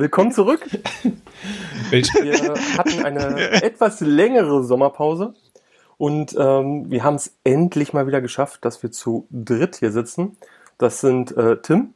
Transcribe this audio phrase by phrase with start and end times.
[0.00, 0.60] willkommen zurück.
[1.90, 2.02] Wir
[2.78, 5.34] hatten eine etwas längere Sommerpause
[5.96, 10.36] und ähm, wir haben es endlich mal wieder geschafft, dass wir zu dritt hier sitzen.
[10.76, 11.94] Das sind äh, Tim.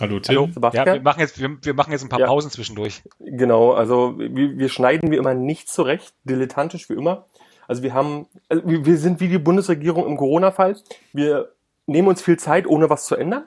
[0.00, 0.36] Hallo Tim.
[0.36, 0.86] Hallo, Sebastian.
[0.86, 2.26] Ja, wir machen jetzt, wir, wir machen jetzt ein paar ja.
[2.26, 3.02] Pausen zwischendurch.
[3.18, 7.26] Genau, also wir, wir schneiden wie immer nicht zurecht, dilettantisch wie immer.
[7.68, 10.76] Also wir haben, also wir sind wie die Bundesregierung im Corona-Fall.
[11.12, 11.52] Wir
[11.86, 13.46] nehmen uns viel Zeit, ohne was zu ändern,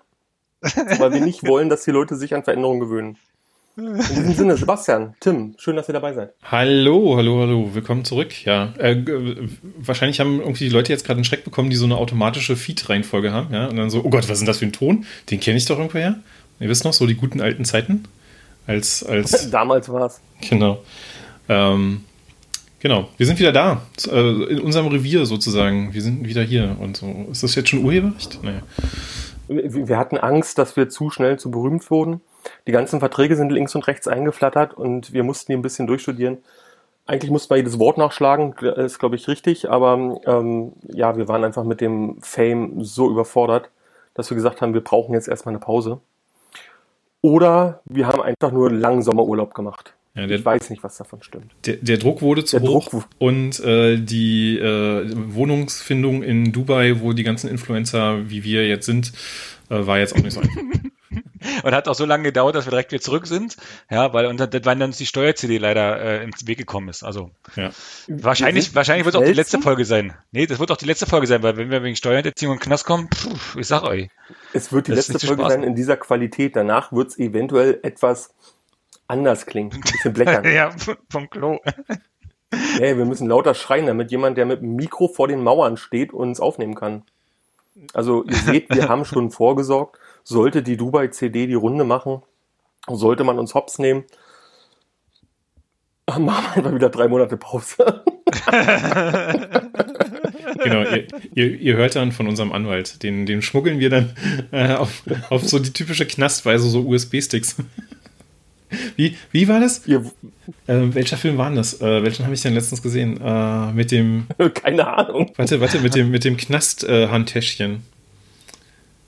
[1.00, 3.18] weil wir nicht wollen, dass die Leute sich an Veränderungen gewöhnen.
[3.78, 6.34] In diesem Sinne, Sebastian, Tim, schön, dass ihr dabei seid.
[6.44, 8.46] Hallo, hallo, hallo, willkommen zurück.
[8.46, 9.04] Ja, äh,
[9.78, 13.34] wahrscheinlich haben irgendwie die Leute jetzt gerade einen Schreck bekommen, die so eine automatische Feed-Reihenfolge
[13.34, 15.06] haben, ja, und dann so, oh Gott, was ist denn das für ein Ton?
[15.30, 16.16] Den kenne ich doch irgendwoher.
[16.62, 18.06] Ihr wisst noch, so die guten alten Zeiten,
[18.66, 20.22] als als damals war's.
[20.50, 20.82] Genau.
[21.50, 22.06] Ähm,
[22.80, 25.94] genau, wir sind wieder da, äh, in unserem Revier sozusagen.
[25.94, 27.28] Wir sind wieder hier und so.
[27.30, 28.40] Ist das jetzt schon Urheberrecht?
[28.42, 28.62] Nee.
[29.48, 32.22] Wir hatten Angst, dass wir zu schnell zu berühmt wurden
[32.68, 36.40] die ganzen Verträge sind links und rechts eingeflattert und wir mussten die ein bisschen durchstudieren.
[37.06, 41.44] Eigentlich mussten wir jedes Wort nachschlagen, ist glaube ich richtig, aber ähm, ja, wir waren
[41.44, 43.70] einfach mit dem Fame so überfordert,
[44.16, 46.00] dass wir gesagt haben, wir brauchen jetzt erstmal eine Pause.
[47.22, 49.95] Oder wir haben einfach nur einen langen Sommerurlaub gemacht.
[50.16, 51.52] Ja, der, ich weiß nicht, was davon stimmt.
[51.66, 57.02] Der, der Druck wurde zu der hoch Druck, und äh, die äh, Wohnungsfindung in Dubai,
[57.02, 59.12] wo die ganzen Influencer, wie wir jetzt sind,
[59.70, 60.62] äh, war jetzt auch nicht so einfach.
[61.64, 63.58] und hat auch so lange gedauert, dass wir direkt wieder zurück sind.
[63.90, 67.04] Ja, weil und das war dann die Steuer-CD leider äh, ins Weg gekommen ist.
[67.04, 67.72] Also ja.
[68.08, 70.14] wahrscheinlich, wahrscheinlich wird es auch die letzte Folge sein.
[70.32, 72.86] Nee, das wird auch die letzte Folge sein, weil wenn wir wegen Steuerhinterziehung und Knast
[72.86, 74.10] kommen, pff, ich sag euch.
[74.54, 76.56] Es wird die letzte Folge sein in dieser Qualität.
[76.56, 78.34] Danach wird es eventuell etwas
[79.08, 79.72] anders klingen.
[79.74, 80.44] Ein bisschen bleckern.
[80.54, 80.72] ja,
[81.10, 81.60] vom Klo.
[82.80, 86.14] Nee, wir müssen lauter schreien, damit jemand, der mit dem Mikro vor den Mauern steht,
[86.14, 87.04] uns aufnehmen kann.
[87.94, 92.22] Also ihr seht, wir haben schon vorgesorgt sollte die Dubai CD die Runde machen,
[92.88, 94.04] sollte man uns hops nehmen,
[96.08, 98.04] machen wir einfach wieder drei Monate Pause.
[100.64, 103.02] genau, ihr, ihr, ihr, hört dann von unserem Anwalt.
[103.04, 104.16] Den, den schmuggeln wir dann
[104.52, 107.56] äh, auf, auf so die typische Knastweise, so USB-Sticks.
[108.96, 109.88] Wie, wie war das?
[109.88, 110.00] Äh,
[110.68, 111.82] welcher Film war das?
[111.82, 113.20] Äh, welchen habe ich denn letztens gesehen?
[113.22, 114.28] Äh, mit dem.
[114.54, 115.32] Keine Ahnung.
[115.36, 117.84] Warte, warte, mit dem, mit dem Knast-Handtäschchen.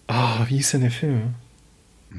[0.08, 1.36] Ah, oh, wie hieß denn der Film?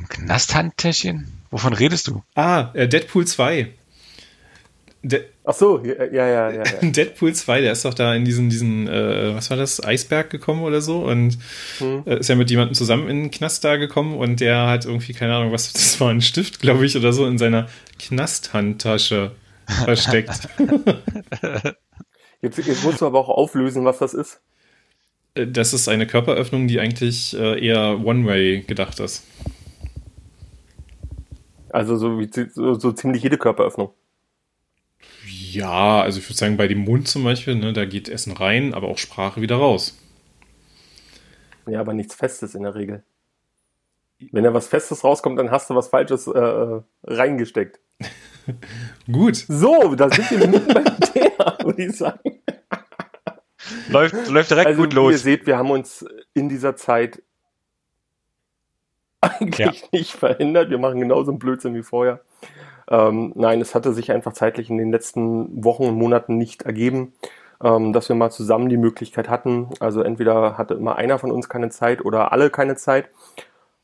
[0.08, 1.28] Knasthandtäschchen?
[1.50, 2.22] Wovon redest du?
[2.34, 3.72] Ah, äh, Deadpool 2.
[5.02, 6.62] De Ach so, ja, ja, ja, ja.
[6.82, 10.62] Deadpool 2, der ist doch da in diesen, diesen äh, was war das, Eisberg gekommen
[10.62, 11.38] oder so und
[11.78, 12.02] hm.
[12.04, 15.14] äh, ist ja mit jemandem zusammen in den Knast da gekommen und der hat irgendwie,
[15.14, 17.66] keine Ahnung, was, das war ein Stift, glaube ich, oder so, in seiner
[17.98, 19.30] Knasthandtasche
[19.84, 20.50] versteckt.
[22.42, 24.42] jetzt, jetzt musst du aber auch auflösen, was das ist.
[25.32, 29.24] Äh, das ist eine Körperöffnung, die eigentlich äh, eher One-Way gedacht ist.
[31.70, 33.94] Also so, wie, so, so ziemlich jede Körperöffnung.
[35.52, 38.74] Ja, also ich würde sagen, bei dem Mund zum Beispiel, ne, da geht Essen rein,
[38.74, 39.98] aber auch Sprache wieder raus.
[41.66, 43.02] Ja, aber nichts Festes in der Regel.
[44.32, 47.78] Wenn da was Festes rauskommt, dann hast du was Falsches äh, reingesteckt.
[49.12, 49.36] Gut.
[49.48, 52.38] So, da sind wir mitten beim Thema, würde ich sagen
[53.88, 55.08] läuft, läuft direkt also, gut los.
[55.08, 56.04] Wie ihr seht, wir haben uns
[56.34, 57.22] in dieser Zeit
[59.20, 59.88] eigentlich ja.
[59.92, 60.70] nicht verändert.
[60.70, 62.20] Wir machen genauso einen Blödsinn wie vorher.
[62.90, 67.12] Ähm, nein, es hatte sich einfach zeitlich in den letzten Wochen und Monaten nicht ergeben,
[67.62, 69.68] ähm, dass wir mal zusammen die Möglichkeit hatten.
[69.80, 73.10] Also entweder hatte immer einer von uns keine Zeit oder alle keine Zeit.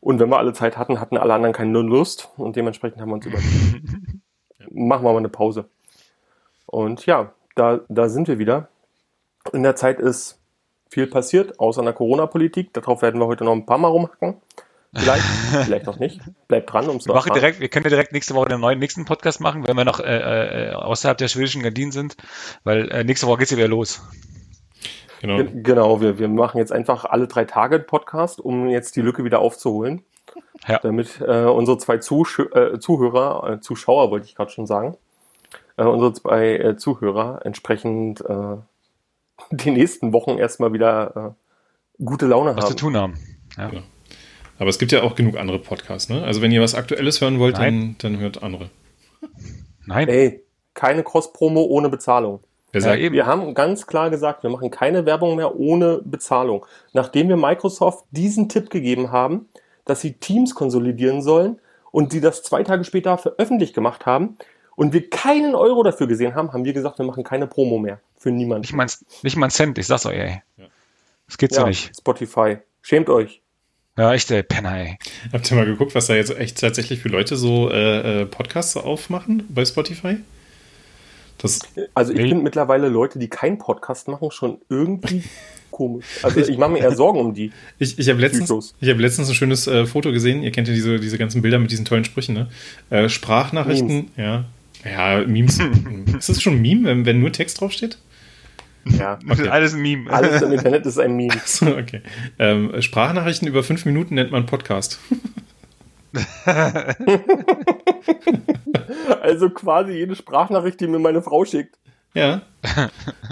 [0.01, 2.31] Und wenn wir alle Zeit hatten, hatten alle anderen keine Lust.
[2.37, 3.49] Und dementsprechend haben wir uns überlegt,
[4.71, 5.67] machen wir mal eine Pause.
[6.67, 8.69] Und ja, da, da sind wir wieder.
[9.53, 10.41] In der Zeit ist
[10.89, 12.73] viel passiert, außer einer Corona-Politik.
[12.73, 14.37] Darauf werden wir heute noch ein paar Mal rumhacken.
[14.97, 15.25] Vielleicht,
[15.65, 16.21] vielleicht noch nicht.
[16.49, 19.05] Bleibt dran, um es wir, direkt, wir können ja direkt nächste Woche einen neuen nächsten
[19.05, 22.17] Podcast machen, wenn wir noch äh, äh, außerhalb der schwedischen Gardinen sind,
[22.63, 24.03] weil äh, nächste Woche geht es ja wieder los.
[25.21, 29.25] Genau, genau wir, wir machen jetzt einfach alle drei Tage Podcast, um jetzt die Lücke
[29.25, 30.05] wieder aufzuholen.
[30.69, 30.79] Ja.
[30.79, 34.97] Damit äh, unsere zwei Zusch äh, Zuhörer, äh, Zuschauer wollte ich gerade schon sagen,
[35.77, 38.57] äh, unsere zwei äh, Zuhörer entsprechend äh,
[39.51, 41.35] die nächsten Wochen erstmal wieder
[41.99, 42.71] äh, gute Laune was haben.
[42.71, 43.19] zu tun haben.
[43.57, 43.71] Ja.
[43.71, 43.83] ja.
[44.59, 46.23] Aber es gibt ja auch genug andere Podcasts, ne?
[46.23, 48.71] Also wenn ihr was Aktuelles hören wollt, dann, dann hört andere.
[49.87, 50.09] Nein.
[50.09, 52.41] Ey, keine Cross-Promo ohne Bezahlung.
[52.73, 56.67] Ja, wir haben ganz klar gesagt, wir machen keine Werbung mehr ohne Bezahlung.
[56.93, 59.49] Nachdem wir Microsoft diesen Tipp gegeben haben,
[59.85, 61.61] dass sie Teams konsolidieren sollen
[61.93, 64.37] und die das zwei Tage später veröffentlicht gemacht haben
[64.75, 68.01] und wir keinen Euro dafür gesehen haben, haben wir gesagt, wir machen keine Promo mehr.
[68.17, 68.63] Für niemanden.
[68.63, 68.87] Nicht mal,
[69.23, 70.43] nicht mal ein Cent, ich sag's euch, ey.
[70.57, 70.65] Ja.
[71.29, 71.97] Das geht ja, so nicht.
[71.97, 72.59] Spotify.
[72.83, 73.44] Schämt euch.
[73.97, 74.99] Ja, echt der Penner, ey.
[75.33, 78.77] Habt ihr mal geguckt, was da jetzt echt tatsächlich für Leute so äh, äh Podcasts
[78.77, 80.17] aufmachen bei Spotify?
[81.39, 81.61] Das
[81.95, 85.23] also ich finde mittlerweile Leute, die keinen Podcast machen, schon irgendwie
[85.71, 86.07] komisch.
[86.23, 87.53] Also ich mache mir eher Sorgen um die.
[87.79, 90.43] Ich, ich habe letztens, hab letztens ein schönes äh, Foto gesehen.
[90.43, 92.49] Ihr kennt ja diese, diese ganzen Bilder mit diesen tollen Sprüchen, ne?
[92.91, 94.11] Äh, Sprachnachrichten, Memes.
[94.17, 94.45] ja.
[94.85, 95.59] Ja, Memes.
[96.19, 97.99] ist das schon ein Meme, wenn, wenn nur Text draufsteht?
[98.87, 99.49] Ja, okay.
[99.49, 100.11] alles ein Meme.
[100.11, 101.35] Alles im Internet ist ein Meme.
[101.45, 102.03] So, okay.
[102.39, 104.99] Ähm, Sprachnachrichten über fünf Minuten nennt man Podcast.
[109.23, 111.77] also quasi jede Sprachnachricht, die mir meine Frau schickt.
[112.15, 112.43] Ja.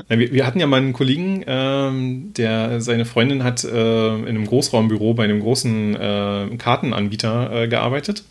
[0.09, 4.47] wir, wir, hatten ja mal einen Kollegen, ähm, der seine Freundin hat äh, in einem
[4.47, 8.25] Großraumbüro bei einem großen äh, Kartenanbieter äh, gearbeitet.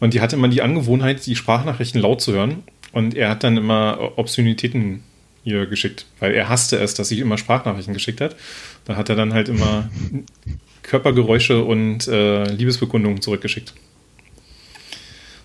[0.00, 2.64] Und die hatte immer die Angewohnheit, die Sprachnachrichten laut zu hören.
[2.92, 5.04] Und er hat dann immer Obszönitäten
[5.46, 8.36] ihr geschickt, weil er hasste es, dass sie immer Sprachnachrichten geschickt hat.
[8.84, 9.88] Da hat er dann halt immer
[10.82, 13.72] Körpergeräusche und äh, Liebesbekundungen zurückgeschickt.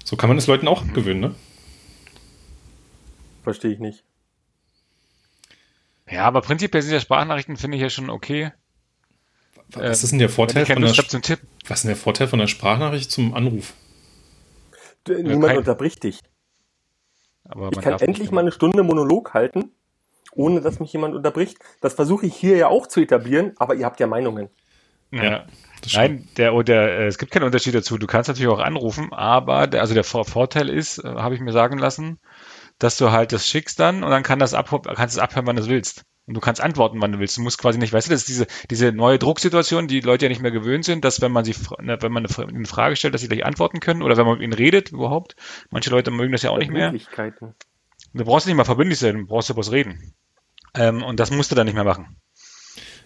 [0.03, 1.35] So kann man es Leuten auch gewöhnen, ne?
[3.43, 4.03] Verstehe ich nicht.
[6.09, 8.51] Ja, aber prinzipiell sind ja Sprachnachrichten, finde ich ja schon okay.
[9.69, 13.09] Was ist denn der Vorteil von der, was ist denn der Vorteil von der Sprachnachricht
[13.09, 13.73] zum Anruf?
[15.07, 15.57] Niemand Kein.
[15.59, 16.19] unterbricht dich.
[17.45, 19.71] ich kann endlich mal eine Stunde Monolog halten,
[20.33, 21.57] ohne dass mich jemand unterbricht.
[21.81, 24.49] Das versuche ich hier ja auch zu etablieren, aber ihr habt ja Meinungen.
[25.11, 25.45] Ja.
[25.93, 27.97] Nein, der, der, äh, es gibt keinen Unterschied dazu.
[27.97, 31.51] Du kannst natürlich auch anrufen, aber der, also der Vorteil ist, äh, habe ich mir
[31.51, 32.19] sagen lassen,
[32.79, 35.47] dass du halt das schickst dann und dann kann das ab, kannst du es abhören,
[35.47, 36.03] wann du willst.
[36.27, 37.37] Und du kannst antworten, wann du willst.
[37.37, 40.29] Du musst quasi nicht, weißt du, das ist diese, diese neue Drucksituation, die Leute ja
[40.29, 43.21] nicht mehr gewöhnt sind, dass wenn man sie, ne, wenn man eine Frage stellt, dass
[43.21, 45.35] sie gleich antworten können oder wenn man mit ihnen redet überhaupt.
[45.71, 46.91] Manche Leute mögen das ja auch nicht mehr.
[48.13, 50.13] Du brauchst nicht mal verbindlich sein, du brauchst ja bloß reden.
[50.75, 52.15] Ähm, und das musst du dann nicht mehr machen.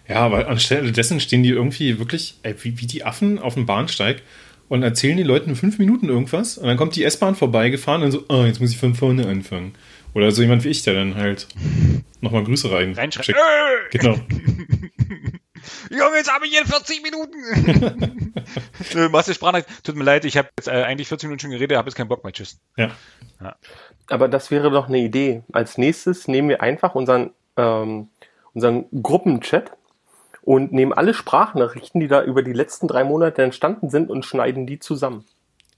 [0.08, 3.66] Ja, aber anstelle dessen stehen die irgendwie wirklich ey, wie, wie die Affen auf dem
[3.66, 4.22] Bahnsteig
[4.68, 8.24] und erzählen den Leuten fünf Minuten irgendwas und dann kommt die S-Bahn vorbeigefahren und so,
[8.28, 9.74] oh, jetzt muss ich von vorne anfangen.
[10.14, 11.46] Oder so jemand wie ich, der dann halt
[12.20, 13.28] nochmal Grüße rein schickt.
[13.28, 13.98] Äh!
[13.98, 14.14] Genau.
[15.90, 18.32] Junge, jetzt habe ich hier 40 Minuten.
[18.92, 19.64] du machst die Sprache.
[19.82, 22.08] Tut mir leid, ich habe jetzt äh, eigentlich 40 Minuten schon geredet, habe jetzt keinen
[22.08, 22.32] Bock mehr.
[22.32, 22.58] Tschüss.
[22.76, 22.90] Ja.
[23.40, 23.56] ja.
[24.08, 25.42] Aber das wäre doch eine Idee.
[25.52, 28.08] Als nächstes nehmen wir einfach unseren, ähm,
[28.54, 29.72] unseren Gruppenchat
[30.42, 34.66] und nehmen alle Sprachnachrichten, die da über die letzten drei Monate entstanden sind und schneiden
[34.66, 35.24] die zusammen.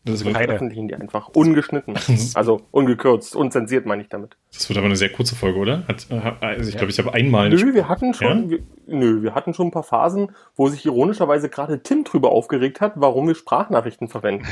[0.05, 1.95] Das und veröffentlichen die einfach ungeschnitten.
[2.35, 4.37] Also ungekürzt, unzensiert meine ich damit.
[4.53, 5.87] Das wird aber eine sehr kurze Folge, oder?
[5.87, 7.51] Hat, äh, also ich glaube, ich habe einmal.
[7.51, 8.51] Nö, wir hatten schon, ja?
[8.51, 12.81] wir, nö, wir hatten schon ein paar Phasen, wo sich ironischerweise gerade Tim drüber aufgeregt
[12.81, 14.47] hat, warum wir Sprachnachrichten verwenden.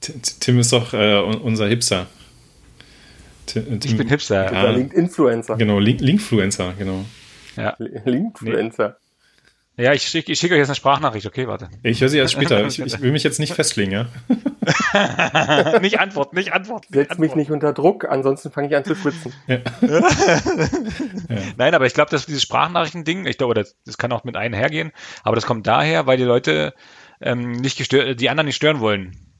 [0.40, 2.06] Tim ist doch äh, unser Hipster.
[3.62, 4.52] Tim, ich bin Hipster.
[4.52, 4.70] Ja.
[4.70, 5.56] Link-Influencer.
[5.56, 7.04] Genau, Link-Influencer, genau.
[7.56, 7.76] Ja.
[7.78, 8.96] Linkfluencer.
[9.76, 11.68] Ja, ich schicke ich schick euch jetzt eine Sprachnachricht, okay, warte.
[11.82, 12.64] Ich höre sie erst später.
[12.66, 14.06] Ich, ich will mich jetzt nicht festlegen, ja?
[15.80, 16.86] nicht antworten, nicht antworten.
[16.92, 17.20] Setz antworten.
[17.20, 19.32] mich nicht unter Druck, ansonsten fange ich an zu schwitzen.
[19.48, 19.58] Ja.
[19.82, 20.02] ja.
[21.56, 24.92] Nein, aber ich glaube, dass dieses Sprachnachrichten-Ding, ich glaube, das, das kann auch mit einhergehen,
[25.24, 26.74] aber das kommt daher, weil die Leute
[27.20, 29.33] ähm, nicht gestört, die anderen nicht stören wollen.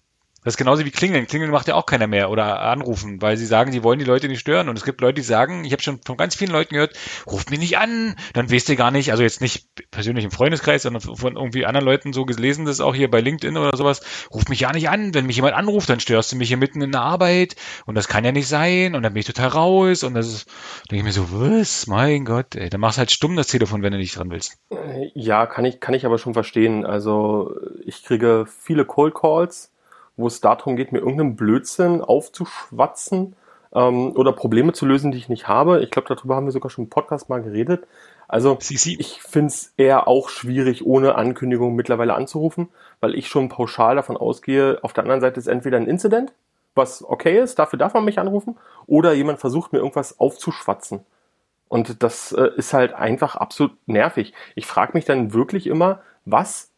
[0.44, 1.26] Das ist genauso wie Klingeln.
[1.26, 4.28] Klingeln macht ja auch keiner mehr oder anrufen, weil sie sagen, sie wollen die Leute
[4.28, 4.68] nicht stören.
[4.68, 6.94] Und es gibt Leute, die sagen, ich habe schon von ganz vielen Leuten gehört,
[7.26, 10.82] ruft mich nicht an, dann wisst ihr gar nicht, also jetzt nicht persönlich im Freundeskreis,
[10.82, 14.50] sondern von irgendwie anderen Leuten so gelesen, das auch hier bei LinkedIn oder sowas, ruft
[14.50, 15.14] mich ja nicht an.
[15.14, 18.08] Wenn mich jemand anruft, dann störst du mich hier mitten in der Arbeit und das
[18.08, 20.48] kann ja nicht sein und dann bin ich total raus und das ist,
[20.90, 23.92] denke ich mir so, was, mein Gott, ey, dann machst halt stumm das Telefon, wenn
[23.92, 24.58] du nicht dran willst.
[25.14, 26.84] Ja, kann ich, kann ich aber schon verstehen.
[26.84, 27.54] Also
[27.86, 29.73] ich kriege viele Cold Calls
[30.16, 33.36] wo es darum geht, mir irgendeinen Blödsinn aufzuschwatzen
[33.74, 35.82] ähm, oder Probleme zu lösen, die ich nicht habe.
[35.82, 37.86] Ich glaube, darüber haben wir sogar schon im Podcast mal geredet.
[38.28, 42.68] Also ich finde es eher auch schwierig, ohne Ankündigung mittlerweile anzurufen,
[43.00, 46.32] weil ich schon pauschal davon ausgehe, auf der anderen Seite ist entweder ein Incident,
[46.74, 48.56] was okay ist, dafür darf man mich anrufen,
[48.86, 51.00] oder jemand versucht mir irgendwas aufzuschwatzen.
[51.68, 54.32] Und das äh, ist halt einfach absolut nervig.
[54.54, 56.70] Ich frage mich dann wirklich immer, was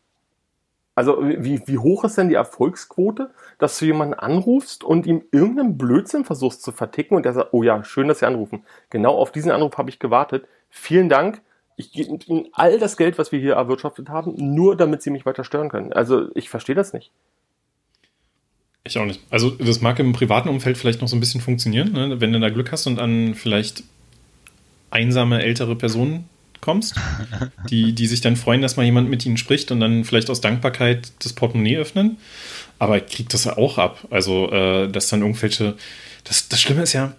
[0.96, 5.76] also wie, wie hoch ist denn die Erfolgsquote, dass du jemanden anrufst und ihm irgendeinen
[5.76, 8.64] Blödsinn versuchst zu verticken und der sagt, oh ja, schön, dass Sie anrufen.
[8.88, 10.46] Genau auf diesen Anruf habe ich gewartet.
[10.70, 11.42] Vielen Dank.
[11.76, 15.26] Ich gebe Ihnen all das Geld, was wir hier erwirtschaftet haben, nur damit Sie mich
[15.26, 15.92] weiter stören können.
[15.92, 17.12] Also ich verstehe das nicht.
[18.82, 19.20] Ich auch nicht.
[19.28, 22.22] Also das mag im privaten Umfeld vielleicht noch so ein bisschen funktionieren, ne?
[22.22, 23.82] wenn du da Glück hast und an vielleicht
[24.88, 26.26] einsame ältere Personen
[26.66, 26.96] kommst,
[27.70, 30.42] die, die sich dann freuen, dass mal jemand mit ihnen spricht und dann vielleicht aus
[30.42, 32.18] Dankbarkeit das Portemonnaie öffnen.
[32.78, 34.06] Aber ich kriege das ja auch ab.
[34.10, 35.76] Also, äh, dass dann irgendwelche.
[36.24, 37.14] Das, das Schlimme ist ja,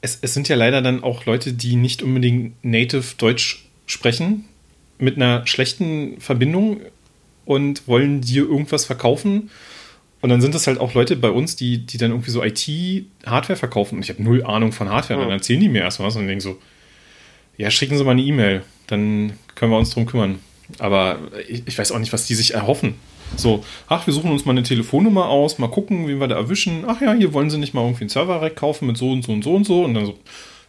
[0.00, 4.44] es, es sind ja leider dann auch Leute, die nicht unbedingt native Deutsch sprechen,
[4.98, 6.80] mit einer schlechten Verbindung
[7.44, 9.50] und wollen dir irgendwas verkaufen.
[10.20, 13.58] Und dann sind das halt auch Leute bei uns, die, die dann irgendwie so IT-Hardware
[13.58, 13.96] verkaufen.
[13.96, 15.18] Und ich habe null Ahnung von Hardware.
[15.18, 16.58] Und dann erzählen die mir erstmal was und denken so,
[17.56, 20.38] ja, schicken Sie mal eine E-Mail, dann können wir uns drum kümmern.
[20.78, 21.18] Aber
[21.48, 22.94] ich, ich, weiß auch nicht, was die sich erhoffen.
[23.36, 26.84] So, ach, wir suchen uns mal eine Telefonnummer aus, mal gucken, wie wir da erwischen.
[26.86, 29.32] Ach ja, hier wollen sie nicht mal irgendwie einen Server-Rack kaufen mit so und so
[29.32, 29.84] und so und so.
[29.84, 30.18] Und dann so,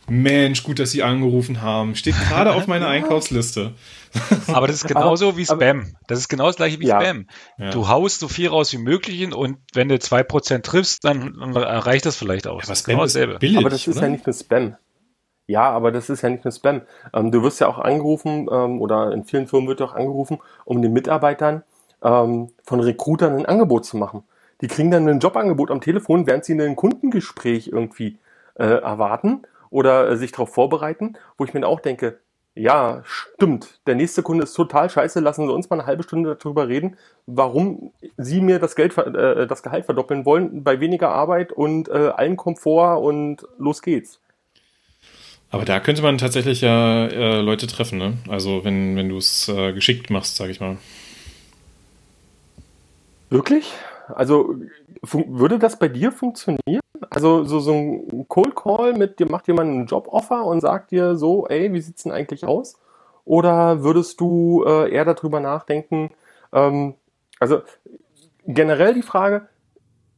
[0.07, 1.95] Mensch, gut, dass Sie angerufen haben.
[1.95, 3.73] Steht gerade auf meiner Einkaufsliste.
[4.47, 5.95] Aber das ist genauso wie Spam.
[6.07, 7.01] Das ist genau das gleiche wie ja.
[7.01, 7.27] Spam.
[7.71, 12.05] Du haust so viel raus wie möglich und wenn du 2% triffst, dann, dann reicht
[12.05, 12.63] das vielleicht aus.
[12.63, 14.05] Ja, aber Spam genau ist billig, Aber das ist oder?
[14.05, 14.75] ja nicht nur Spam.
[15.47, 16.81] Ja, aber das ist ja nicht nur Spam.
[17.13, 20.81] Ähm, du wirst ja auch angerufen ähm, oder in vielen Firmen wird auch angerufen, um
[20.81, 21.63] den Mitarbeitern
[22.03, 24.23] ähm, von Recruitern ein Angebot zu machen.
[24.61, 28.17] Die kriegen dann ein Jobangebot am Telefon, während sie ein Kundengespräch irgendwie
[28.55, 32.19] äh, erwarten oder äh, sich darauf vorbereiten, wo ich mir auch denke,
[32.57, 36.37] ja, stimmt, der nächste Kunde ist total scheiße, lassen Sie uns mal eine halbe Stunde
[36.41, 41.51] darüber reden, warum Sie mir das Geld, äh, das Gehalt verdoppeln wollen bei weniger Arbeit
[41.51, 44.21] und äh, allen Komfort und los geht's.
[45.51, 48.13] Aber da könnte man tatsächlich ja äh, Leute treffen, ne?
[48.27, 50.77] Also wenn, wenn du es äh, geschickt machst, sag ich mal.
[53.29, 53.71] Wirklich?
[54.13, 54.55] Also
[55.01, 56.81] würde das bei dir funktionieren?
[57.09, 61.15] Also so, so ein Cold Call mit dir macht jemand einen Joboffer und sagt dir
[61.15, 62.79] so, ey, wie sieht's denn eigentlich aus?
[63.25, 66.11] Oder würdest du äh, eher darüber nachdenken?
[66.53, 66.95] Ähm,
[67.39, 67.61] also
[68.45, 69.47] generell die Frage,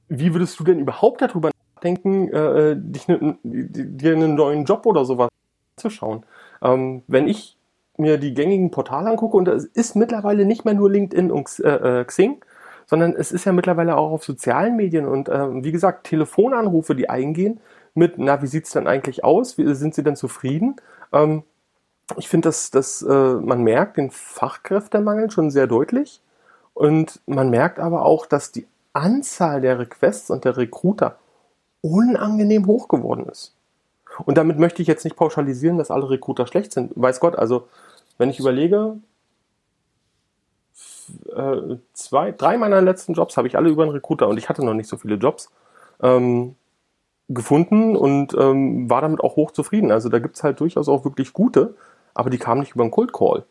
[0.09, 5.05] wie würdest du denn überhaupt darüber nachdenken, äh, dich ne, dir einen neuen Job oder
[5.05, 5.29] sowas
[5.75, 6.23] zu schauen?
[6.61, 7.57] Ähm, wenn ich
[7.97, 12.01] mir die gängigen Portale angucke und es ist mittlerweile nicht mehr nur LinkedIn und äh,
[12.01, 12.43] äh Xing,
[12.85, 17.09] sondern es ist ja mittlerweile auch auf sozialen Medien und äh, wie gesagt, Telefonanrufe, die
[17.09, 17.59] eingehen
[17.95, 19.57] mit, na, wie sieht's denn eigentlich aus?
[19.57, 20.75] Wie, sind Sie denn zufrieden?
[21.11, 21.43] Ähm,
[22.17, 26.21] ich finde, dass, dass äh, man merkt den Fachkräftemangel schon sehr deutlich
[26.73, 31.17] und man merkt aber auch, dass die Anzahl der Requests und der Recruiter
[31.91, 33.53] unangenehm hoch geworden ist.
[34.25, 36.91] Und damit möchte ich jetzt nicht pauschalisieren, dass alle Recruiter schlecht sind.
[36.95, 37.67] Weiß Gott, also
[38.17, 38.97] wenn ich überlege,
[41.35, 44.65] äh, zwei, drei meiner letzten Jobs habe ich alle über einen Recruiter und ich hatte
[44.65, 45.51] noch nicht so viele Jobs
[46.01, 46.55] ähm,
[47.29, 49.91] gefunden und ähm, war damit auch hoch zufrieden.
[49.91, 51.75] Also da gibt es halt durchaus auch wirklich gute,
[52.13, 53.45] aber die kamen nicht über einen Cold Call.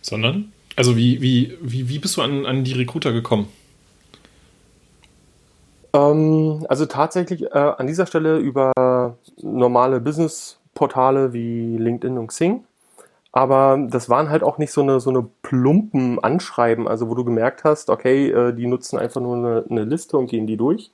[0.00, 0.52] Sondern?
[0.76, 3.48] Also wie, wie, wie, wie bist du an, an die Recruiter gekommen?
[5.94, 12.64] Ähm, also tatsächlich äh, an dieser Stelle über normale Business-Portale wie LinkedIn und Xing.
[13.36, 17.24] Aber das waren halt auch nicht so eine, so eine plumpen Anschreiben, also wo du
[17.24, 20.92] gemerkt hast, okay, äh, die nutzen einfach nur eine, eine Liste und gehen die durch.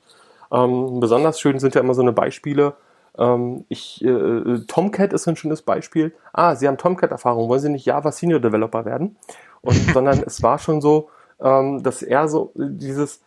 [0.51, 2.73] Ähm, besonders schön sind ja immer so eine Beispiele.
[3.19, 6.15] Ähm, ich, äh, Tomcat ist ein schönes Beispiel.
[6.33, 9.17] Ah, Sie haben Tomcat-Erfahrung, wollen Sie nicht Java Senior Developer werden?
[9.61, 11.11] Und sondern es war schon so,
[11.43, 13.21] ähm, dass er so dieses,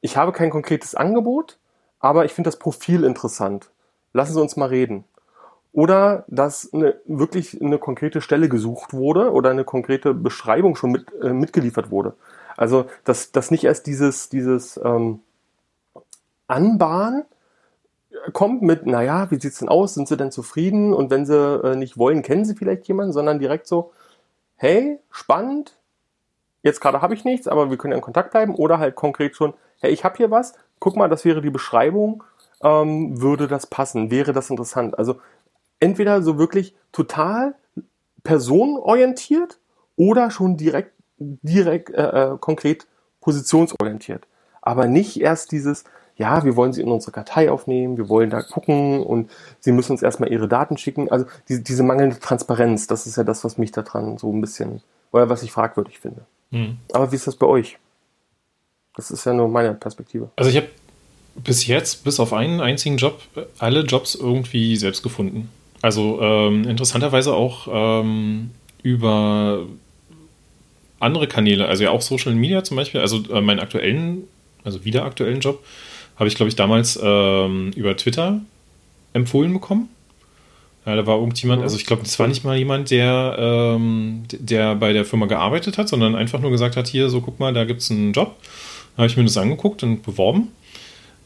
[0.00, 1.58] ich habe kein konkretes Angebot,
[1.98, 3.70] aber ich finde das Profil interessant.
[4.12, 5.04] Lassen Sie uns mal reden.
[5.72, 11.06] Oder dass eine, wirklich eine konkrete Stelle gesucht wurde oder eine konkrete Beschreibung schon mit,
[11.22, 12.14] äh, mitgeliefert wurde.
[12.56, 15.20] Also dass, dass nicht erst dieses, dieses ähm,
[16.48, 17.24] Anbahnen
[18.32, 20.92] kommt mit, naja, wie sieht's denn aus, sind sie denn zufrieden?
[20.92, 23.92] Und wenn sie äh, nicht wollen, kennen sie vielleicht jemanden, sondern direkt so,
[24.56, 25.78] hey, spannend,
[26.62, 28.54] jetzt gerade habe ich nichts, aber wir können ja in Kontakt bleiben.
[28.54, 32.24] Oder halt konkret schon, hey, ich habe hier was, guck mal, das wäre die Beschreibung,
[32.62, 34.98] ähm, würde das passen, wäre das interessant.
[34.98, 35.16] Also
[35.80, 37.54] entweder so wirklich total
[38.22, 39.58] personenorientiert
[39.96, 42.86] oder schon direkt, direkt äh, äh, konkret
[43.20, 44.26] positionsorientiert.
[44.62, 45.84] Aber nicht erst dieses,
[46.16, 49.92] ja, wir wollen sie in unsere Kartei aufnehmen, wir wollen da gucken und sie müssen
[49.92, 51.10] uns erstmal ihre Daten schicken.
[51.10, 54.82] Also diese, diese mangelnde Transparenz, das ist ja das, was mich daran so ein bisschen,
[55.12, 56.26] oder was ich fragwürdig finde.
[56.50, 56.78] Mhm.
[56.92, 57.78] Aber wie ist das bei euch?
[59.00, 60.30] Das ist ja nur meine Perspektive.
[60.36, 60.68] Also ich habe
[61.36, 63.22] bis jetzt, bis auf einen einzigen Job,
[63.58, 65.48] alle Jobs irgendwie selbst gefunden.
[65.80, 68.50] Also ähm, interessanterweise auch ähm,
[68.82, 69.64] über
[70.98, 74.24] andere Kanäle, also ja auch Social Media zum Beispiel, also äh, meinen aktuellen,
[74.64, 75.64] also wieder aktuellen Job,
[76.16, 78.42] habe ich, glaube ich, damals ähm, über Twitter
[79.14, 79.88] empfohlen bekommen.
[80.84, 84.74] Ja, da war irgendjemand, also ich glaube, das war nicht mal jemand, der, ähm, der
[84.74, 87.64] bei der Firma gearbeitet hat, sondern einfach nur gesagt hat, hier, so guck mal, da
[87.64, 88.36] gibt es einen Job.
[88.96, 90.48] Habe ich mir das angeguckt und beworben.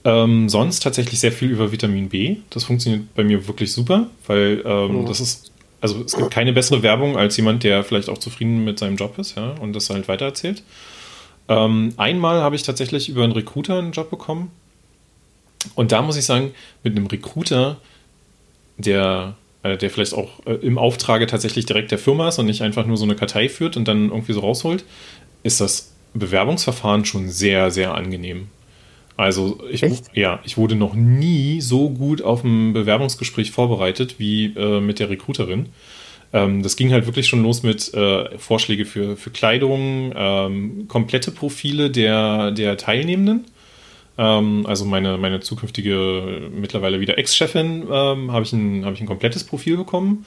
[0.04, 2.36] Ähm, sonst tatsächlich sehr viel über Vitamin B.
[2.50, 5.06] Das funktioniert bei mir wirklich super, weil ähm, mhm.
[5.06, 8.78] das ist, also es gibt keine bessere Werbung als jemand, der vielleicht auch zufrieden mit
[8.78, 10.62] seinem Job ist, ja, und das halt weitererzählt.
[11.48, 14.50] Ähm, einmal habe ich tatsächlich über einen Recruiter einen Job bekommen.
[15.74, 16.52] Und da muss ich sagen,
[16.82, 17.78] mit einem Recruiter,
[18.76, 22.60] der, äh, der vielleicht auch äh, im Auftrage tatsächlich direkt der Firma ist und nicht
[22.60, 24.84] einfach nur so eine Kartei führt und dann irgendwie so rausholt,
[25.42, 28.48] ist das Bewerbungsverfahren schon sehr, sehr angenehm.
[29.16, 34.80] Also ich, ja, ich wurde noch nie so gut auf ein Bewerbungsgespräch vorbereitet wie äh,
[34.80, 35.66] mit der Recruiterin.
[36.32, 41.30] Ähm, das ging halt wirklich schon los mit äh, Vorschläge für, für Kleidung, ähm, komplette
[41.30, 43.44] Profile der, der Teilnehmenden.
[44.18, 49.06] Ähm, also meine, meine zukünftige, mittlerweile wieder Ex-Chefin, ähm, habe ich, ein, hab ich ein
[49.06, 50.26] komplettes Profil bekommen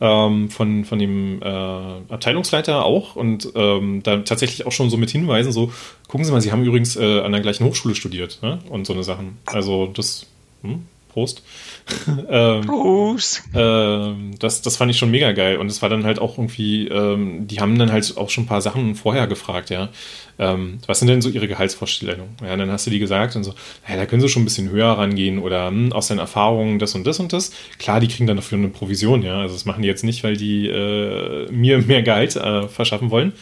[0.00, 5.10] ähm, von, von dem äh, Abteilungsleiter auch und ähm, da tatsächlich auch schon so mit
[5.10, 5.72] Hinweisen, so,
[6.08, 8.58] gucken Sie mal, Sie haben übrigens äh, an der gleichen Hochschule studiert ne?
[8.68, 9.38] und so eine Sachen.
[9.46, 10.26] Also das,
[10.62, 11.42] hm, Prost.
[12.28, 13.44] ähm, Prost.
[13.54, 15.58] Ähm, das, das fand ich schon mega geil.
[15.58, 18.46] Und es war dann halt auch irgendwie, ähm, die haben dann halt auch schon ein
[18.48, 19.90] paar Sachen vorher gefragt, ja.
[20.36, 22.34] Ähm, was sind denn so ihre Gehaltsvorstellungen?
[22.42, 23.54] Ja, dann hast du die gesagt und so,
[23.88, 26.96] ja, da können sie schon ein bisschen höher rangehen oder hm, aus deinen Erfahrungen das
[26.96, 27.52] und das und das.
[27.78, 29.38] Klar, die kriegen dann dafür eine Provision, ja.
[29.38, 33.32] Also das machen die jetzt nicht, weil die äh, mir mehr Gehalt äh, verschaffen wollen.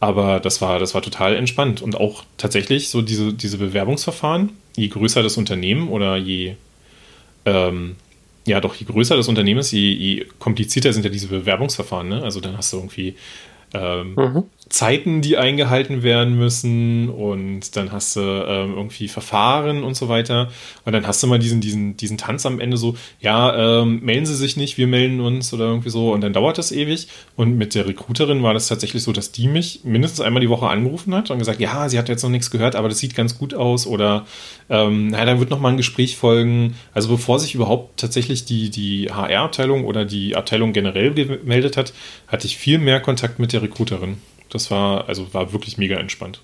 [0.00, 1.80] Aber das war, das war total entspannt.
[1.80, 6.56] Und auch tatsächlich so diese, diese Bewerbungsverfahren, je größer das Unternehmen oder je
[7.46, 7.96] ähm,
[8.46, 12.08] ja, doch je größer das Unternehmen ist, je, je komplizierter sind ja diese Bewerbungsverfahren.
[12.08, 12.22] Ne?
[12.22, 13.16] Also dann hast du irgendwie
[13.74, 14.44] ähm, mhm.
[14.68, 20.50] Zeiten, die eingehalten werden müssen und dann hast du ähm, irgendwie Verfahren und so weiter.
[20.84, 24.26] Und dann hast du mal diesen, diesen, diesen Tanz am Ende so, ja, ähm, melden
[24.26, 26.12] Sie sich nicht, wir melden uns oder irgendwie so.
[26.12, 27.06] Und dann dauert das ewig.
[27.36, 30.66] Und mit der Recruiterin war das tatsächlich so, dass die mich mindestens einmal die Woche
[30.66, 33.38] angerufen hat und gesagt, ja, sie hat jetzt noch nichts gehört, aber das sieht ganz
[33.38, 34.26] gut aus oder
[34.68, 36.74] ähm, naja, dann wird noch mal ein Gespräch folgen.
[36.92, 41.92] Also bevor sich überhaupt tatsächlich die, die HR-Abteilung oder die Abteilung generell gemeldet hat,
[42.26, 44.18] hatte ich viel mehr Kontakt mit der Recruiterin.
[44.50, 46.40] Das war, also war wirklich mega entspannt.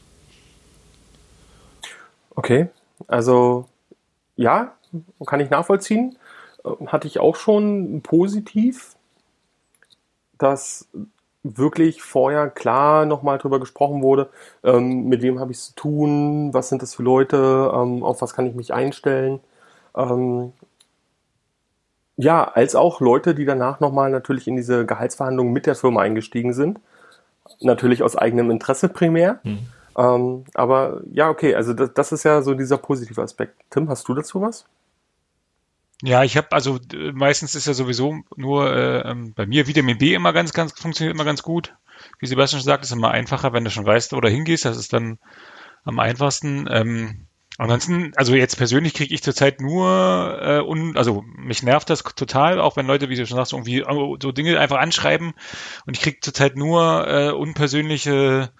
[2.34, 2.68] Okay,
[3.06, 3.66] also
[4.36, 4.74] ja,
[5.26, 6.18] kann ich nachvollziehen.
[6.64, 8.96] Äh, hatte ich auch schon positiv,
[10.38, 10.88] dass
[11.44, 14.30] wirklich vorher klar nochmal drüber gesprochen wurde,
[14.62, 18.22] ähm, mit wem habe ich es zu tun, was sind das für Leute, ähm, auf
[18.22, 19.40] was kann ich mich einstellen.
[19.96, 20.52] Ähm,
[22.16, 26.52] ja, als auch Leute, die danach nochmal natürlich in diese Gehaltsverhandlungen mit der Firma eingestiegen
[26.52, 26.78] sind
[27.60, 29.40] natürlich aus eigenem Interesse primär.
[29.44, 29.66] Mhm.
[29.96, 33.60] Ähm, aber ja, okay, also das, das ist ja so dieser positive Aspekt.
[33.70, 34.64] Tim, hast du dazu was?
[36.02, 36.80] Ja, ich habe also
[37.12, 41.14] meistens ist ja sowieso nur äh, ähm, bei mir Vitamin B immer ganz, ganz funktioniert
[41.14, 41.74] immer ganz gut.
[42.18, 44.64] Wie Sebastian schon sagt, ist immer einfacher, wenn du schon weißt, wo du hingehst.
[44.64, 45.18] Das ist dann
[45.84, 46.66] am einfachsten.
[46.70, 47.26] Ähm,
[47.58, 52.60] Ansonsten, also jetzt persönlich kriege ich zurzeit nur, äh, un, also mich nervt das total,
[52.60, 55.34] auch wenn Leute, wie du schon sagst, irgendwie oh, so Dinge einfach anschreiben
[55.86, 58.52] und ich kriege zurzeit nur äh, unpersönliche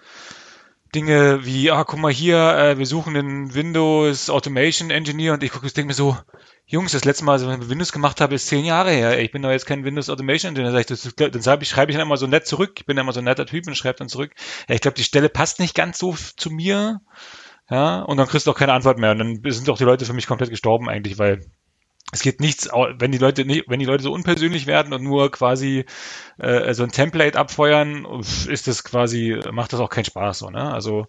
[0.93, 5.51] Dinge wie, ah, guck mal hier, äh, wir suchen einen Windows Automation Engineer und ich
[5.51, 6.15] gucke, ich denke mir so,
[6.65, 9.19] Jungs, das letzte Mal, als ich Windows gemacht habe, ist zehn Jahre her.
[9.19, 10.71] Ich bin doch jetzt kein Windows Automation Engineer.
[10.71, 12.73] Dann, sag ich, dann schreibe ich, schreibe ich dann immer so nett zurück.
[12.77, 14.31] Ich bin immer so ein netter Typ und schreibe dann zurück.
[14.69, 17.01] Ja, ich glaube, die Stelle passt nicht ganz so zu mir.
[17.69, 19.11] Ja, und dann kriegst du auch keine Antwort mehr.
[19.11, 21.45] Und dann sind auch die Leute für mich komplett gestorben eigentlich, weil
[22.11, 25.31] es geht nichts, wenn die Leute nicht, wenn die Leute so unpersönlich werden und nur
[25.31, 25.85] quasi
[26.37, 28.05] äh, so ein Template abfeuern,
[28.47, 30.71] ist das quasi, macht das auch keinen Spaß so, ne?
[30.71, 31.07] Also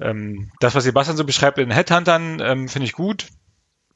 [0.00, 3.28] ähm, das, was Sebastian so beschreibt in Headhuntern, ähm, finde ich gut.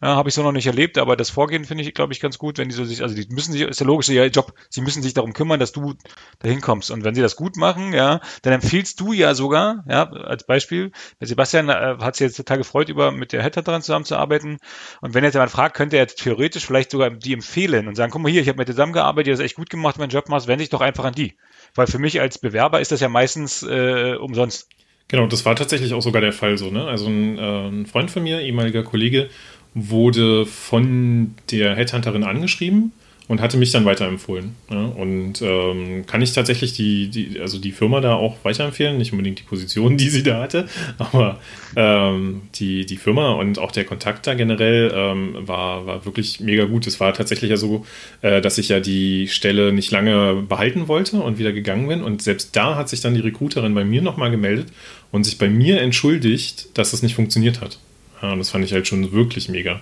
[0.03, 2.37] Ja, habe ich so noch nicht erlebt, aber das Vorgehen finde ich, glaube ich, ganz
[2.37, 4.83] gut, wenn die so sich, also die müssen sich, ist ja logisch, ihr Job, sie
[4.83, 5.95] müssen sich darum kümmern, dass du
[6.39, 6.91] dahin kommst.
[6.91, 10.93] Und wenn sie das gut machen, ja, dann empfiehlst du ja sogar, ja, als Beispiel,
[11.19, 14.59] der Sebastian äh, hat sich jetzt total gefreut, über mit der Header dran zusammenzuarbeiten.
[15.01, 18.21] Und wenn jetzt jemand fragt, könnte er theoretisch vielleicht sogar die empfehlen und sagen, guck
[18.21, 20.47] mal hier, ich habe mit dir zusammengearbeitet, ihr hast echt gut gemacht, meinen Job machst,
[20.47, 21.39] wende dich doch einfach an die.
[21.75, 24.69] Weil für mich als Bewerber ist das ja meistens äh, umsonst.
[25.09, 26.85] Genau, das war tatsächlich auch sogar der Fall so, ne?
[26.85, 29.31] Also ein, äh, ein Freund von mir, ehemaliger Kollege,
[29.77, 32.93] wurde von der Headhunterin angeschrieben
[33.29, 34.55] und hatte mich dann weiterempfohlen.
[34.71, 39.13] Ja, und ähm, kann ich tatsächlich die, die, also die Firma da auch weiterempfehlen, nicht
[39.13, 40.67] unbedingt die Position, die sie da hatte,
[40.99, 41.41] aber
[41.75, 46.65] ähm, die, die Firma und auch der Kontakt da generell ähm, war, war wirklich mega
[46.65, 46.87] gut.
[46.87, 47.85] Es war tatsächlich ja so,
[48.23, 52.03] äh, dass ich ja die Stelle nicht lange behalten wollte und wieder gegangen bin.
[52.03, 54.69] Und selbst da hat sich dann die Recruiterin bei mir nochmal gemeldet
[55.11, 57.79] und sich bei mir entschuldigt, dass es nicht funktioniert hat.
[58.23, 59.81] Und das fand ich halt schon wirklich mega.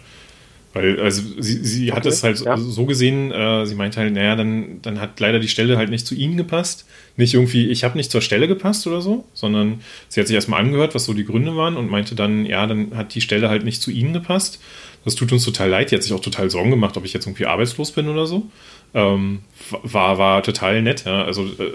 [0.75, 2.57] Weil, also sie, sie okay, hat es halt ja.
[2.57, 6.05] so gesehen, äh, sie meinte halt, naja, dann, dann hat leider die Stelle halt nicht
[6.05, 6.85] zu ihnen gepasst.
[7.17, 10.61] Nicht irgendwie, ich habe nicht zur Stelle gepasst oder so, sondern sie hat sich erstmal
[10.61, 13.65] angehört, was so die Gründe waren und meinte dann, ja, dann hat die Stelle halt
[13.65, 14.61] nicht zu ihnen gepasst.
[15.05, 15.93] Das tut uns total leid.
[15.93, 18.49] Die hat sich auch total Sorgen gemacht, ob ich jetzt irgendwie arbeitslos bin oder so.
[18.95, 19.41] Ähm,
[19.83, 21.05] war, war total nett.
[21.05, 21.25] Ja.
[21.25, 21.73] Also äh,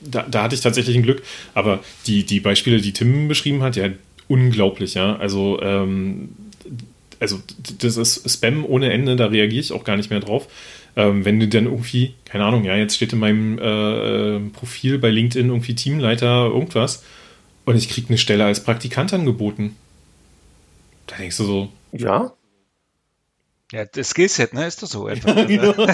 [0.00, 1.22] da, da hatte ich tatsächlich ein Glück.
[1.54, 3.88] Aber die, die Beispiele, die Tim beschrieben hat, ja,
[4.32, 5.16] unglaublich, ja.
[5.16, 6.30] Also, ähm,
[7.20, 7.38] also
[7.78, 10.48] das ist Spam ohne Ende, da reagiere ich auch gar nicht mehr drauf.
[10.96, 15.10] Ähm, wenn du dann irgendwie, keine Ahnung, ja, jetzt steht in meinem äh, Profil bei
[15.10, 17.04] LinkedIn irgendwie Teamleiter irgendwas
[17.64, 19.76] und ich kriege eine Stelle als Praktikant angeboten.
[21.06, 21.68] Da denkst du so.
[21.92, 22.32] Ja.
[23.70, 24.66] Ja, das Skillset, ne?
[24.66, 25.04] Ist doch so.
[25.04, 25.72] genau.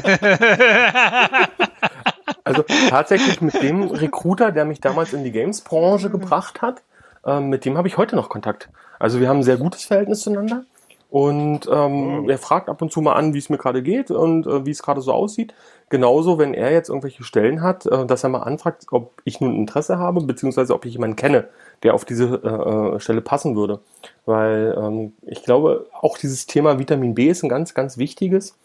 [2.45, 6.83] also tatsächlich mit dem Recruiter, der mich damals in die Games-Branche gebracht hat,
[7.29, 8.71] äh, mit dem habe ich heute noch Kontakt.
[8.99, 10.65] Also wir haben ein sehr gutes Verhältnis zueinander.
[11.11, 12.29] Und ähm, oh.
[12.29, 14.71] er fragt ab und zu mal an, wie es mir gerade geht und äh, wie
[14.71, 15.55] es gerade so aussieht.
[15.89, 19.55] Genauso, wenn er jetzt irgendwelche Stellen hat, äh, dass er mal anfragt, ob ich nun
[19.55, 21.49] Interesse habe, beziehungsweise ob ich jemanden kenne,
[21.83, 23.81] der auf diese äh, äh, Stelle passen würde.
[24.27, 28.59] Weil ähm, ich glaube, auch dieses Thema Vitamin B ist ein ganz, ganz wichtiges.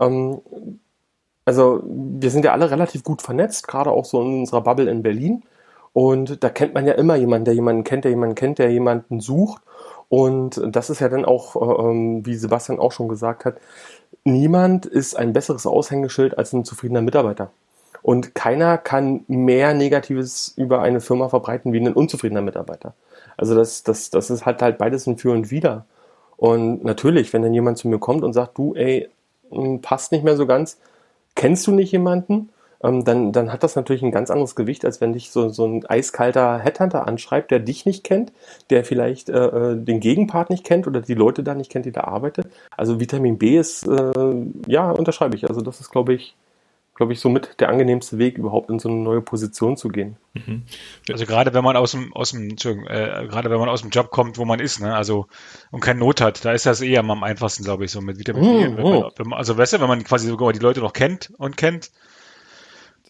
[0.00, 0.40] Ähm,
[1.44, 5.04] also wir sind ja alle relativ gut vernetzt, gerade auch so in unserer Bubble in
[5.04, 5.44] Berlin.
[5.94, 9.20] Und da kennt man ja immer jemanden, der jemanden kennt, der jemanden kennt, der jemanden
[9.20, 9.62] sucht.
[10.08, 13.56] Und das ist ja dann auch, äh, ähm, wie Sebastian auch schon gesagt hat,
[14.24, 17.50] niemand ist ein besseres Aushängeschild als ein zufriedener Mitarbeiter.
[18.02, 22.94] Und keiner kann mehr Negatives über eine Firma verbreiten wie ein unzufriedener Mitarbeiter.
[23.36, 25.86] Also das, das, das ist halt halt beides ein Für und Wider.
[26.36, 29.08] Und natürlich, wenn dann jemand zu mir kommt und sagt, du, ey,
[29.50, 30.78] hm, passt nicht mehr so ganz,
[31.36, 32.50] kennst du nicht jemanden?
[32.84, 35.66] Ähm, dann, dann hat das natürlich ein ganz anderes Gewicht, als wenn dich so, so
[35.66, 38.32] ein eiskalter Headhunter anschreibt, der dich nicht kennt,
[38.70, 41.92] der vielleicht äh, äh, den Gegenpart nicht kennt oder die Leute da nicht kennt, die
[41.92, 42.46] da arbeitet.
[42.76, 44.12] Also Vitamin B ist, äh,
[44.66, 45.48] ja, unterschreibe ich.
[45.48, 46.34] Also das ist, glaube ich,
[46.94, 50.16] glaube ich, somit der angenehmste Weg, überhaupt in so eine neue Position zu gehen.
[50.34, 50.62] Mhm.
[51.10, 54.10] Also gerade wenn man aus dem, aus dem, äh, gerade wenn man aus dem Job
[54.10, 55.26] kommt, wo man ist, ne, also
[55.72, 58.42] und keine Not hat, da ist das eher am einfachsten, glaube ich, so mit Vitamin
[58.42, 58.68] B.
[58.68, 58.76] Mhm.
[59.16, 61.90] Wenn man, also weißt du, wenn man quasi sogar die Leute noch kennt und kennt,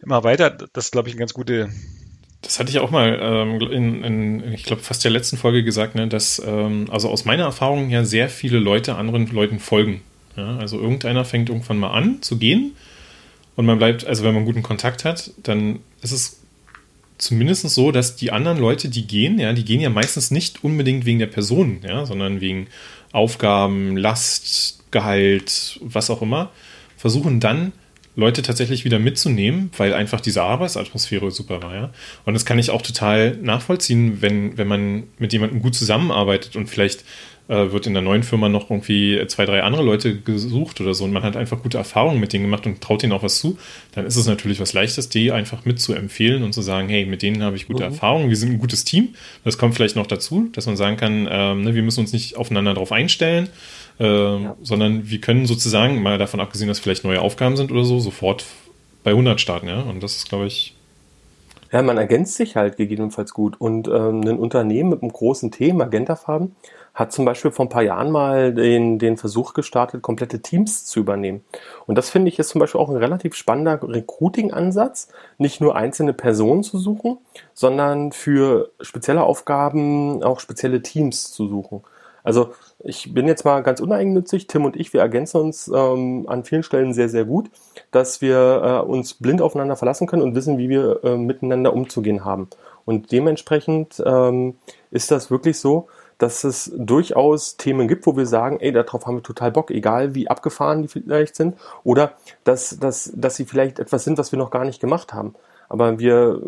[0.03, 0.51] immer weiter.
[0.51, 1.71] Das ist, glaube ich, ein ganz gute.
[2.43, 5.95] Das hatte ich auch mal ähm, in, in, ich glaube, fast der letzten Folge gesagt,
[5.95, 10.03] ne, dass ähm, also aus meiner Erfahrung ja sehr viele Leute anderen Leuten folgen.
[10.37, 10.59] Ja?
[10.59, 12.73] Also irgendeiner fängt irgendwann mal an zu gehen
[13.57, 16.41] und man bleibt, also wenn man guten Kontakt hat, dann ist es
[17.19, 21.07] zumindest so, dass die anderen Leute, die gehen, ja, die gehen ja meistens nicht unbedingt
[21.07, 22.67] wegen der Person, ja, sondern wegen
[23.13, 26.51] Aufgaben, Last, Gehalt, was auch immer,
[26.97, 27.73] versuchen dann
[28.17, 31.91] Leute tatsächlich wieder mitzunehmen, weil einfach diese Arbeitsatmosphäre super war, ja.
[32.25, 36.69] Und das kann ich auch total nachvollziehen, wenn, wenn man mit jemandem gut zusammenarbeitet und
[36.69, 37.05] vielleicht
[37.49, 41.05] äh, wird in der neuen Firma noch irgendwie zwei, drei andere Leute gesucht oder so
[41.05, 43.59] und man hat einfach gute Erfahrungen mit denen gemacht und traut ihnen auch was zu,
[43.93, 47.43] dann ist es natürlich was Leichtes, die einfach mitzuempfehlen und zu sagen, hey, mit denen
[47.43, 47.91] habe ich gute mhm.
[47.93, 49.15] Erfahrungen, wir sind ein gutes Team.
[49.45, 52.37] Das kommt vielleicht noch dazu, dass man sagen kann, ähm, ne, wir müssen uns nicht
[52.37, 53.49] aufeinander drauf einstellen
[53.99, 54.57] äh, ja.
[54.63, 58.45] sondern wir können sozusagen, mal davon abgesehen, dass vielleicht neue Aufgaben sind oder so, sofort
[59.03, 59.81] bei 100 starten, ja.
[59.81, 60.75] Und das ist, glaube ich.
[61.71, 63.61] Ja, man ergänzt sich halt gegebenenfalls gut.
[63.61, 66.55] Und ähm, ein Unternehmen mit einem großen T, Magentafarben,
[66.95, 71.01] hat zum Beispiel vor ein paar Jahren mal den, den Versuch gestartet, komplette Teams zu
[71.01, 71.43] übernehmen.
[71.87, 76.13] Und das finde ich ist zum Beispiel auch ein relativ spannender Recruiting-Ansatz, nicht nur einzelne
[76.13, 77.19] Personen zu suchen,
[77.53, 81.83] sondern für spezielle Aufgaben auch spezielle Teams zu suchen.
[82.23, 84.47] Also ich bin jetzt mal ganz uneigennützig.
[84.47, 87.51] Tim und ich, wir ergänzen uns ähm, an vielen Stellen sehr, sehr gut,
[87.91, 92.25] dass wir äh, uns blind aufeinander verlassen können und wissen, wie wir äh, miteinander umzugehen
[92.25, 92.49] haben.
[92.85, 94.57] Und dementsprechend ähm,
[94.91, 99.17] ist das wirklich so, dass es durchaus Themen gibt, wo wir sagen, ey, darauf haben
[99.17, 102.13] wir total Bock, egal wie abgefahren die vielleicht sind, oder
[102.45, 105.35] dass, dass, dass sie vielleicht etwas sind, was wir noch gar nicht gemacht haben.
[105.69, 106.41] Aber wir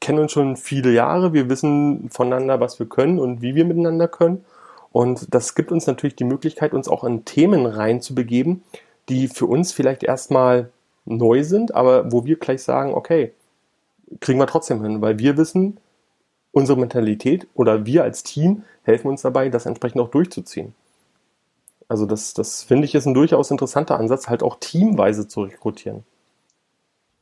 [0.00, 4.06] kennen uns schon viele Jahre, wir wissen voneinander, was wir können und wie wir miteinander
[4.06, 4.44] können.
[4.92, 8.62] Und das gibt uns natürlich die Möglichkeit, uns auch in Themen reinzubegeben,
[9.08, 10.70] die für uns vielleicht erstmal
[11.04, 13.32] neu sind, aber wo wir gleich sagen, okay,
[14.20, 15.78] kriegen wir trotzdem hin, weil wir wissen,
[16.52, 20.74] unsere Mentalität oder wir als Team helfen uns dabei, das entsprechend auch durchzuziehen.
[21.88, 26.04] Also das, das finde ich ist ein durchaus interessanter Ansatz, halt auch teamweise zu rekrutieren.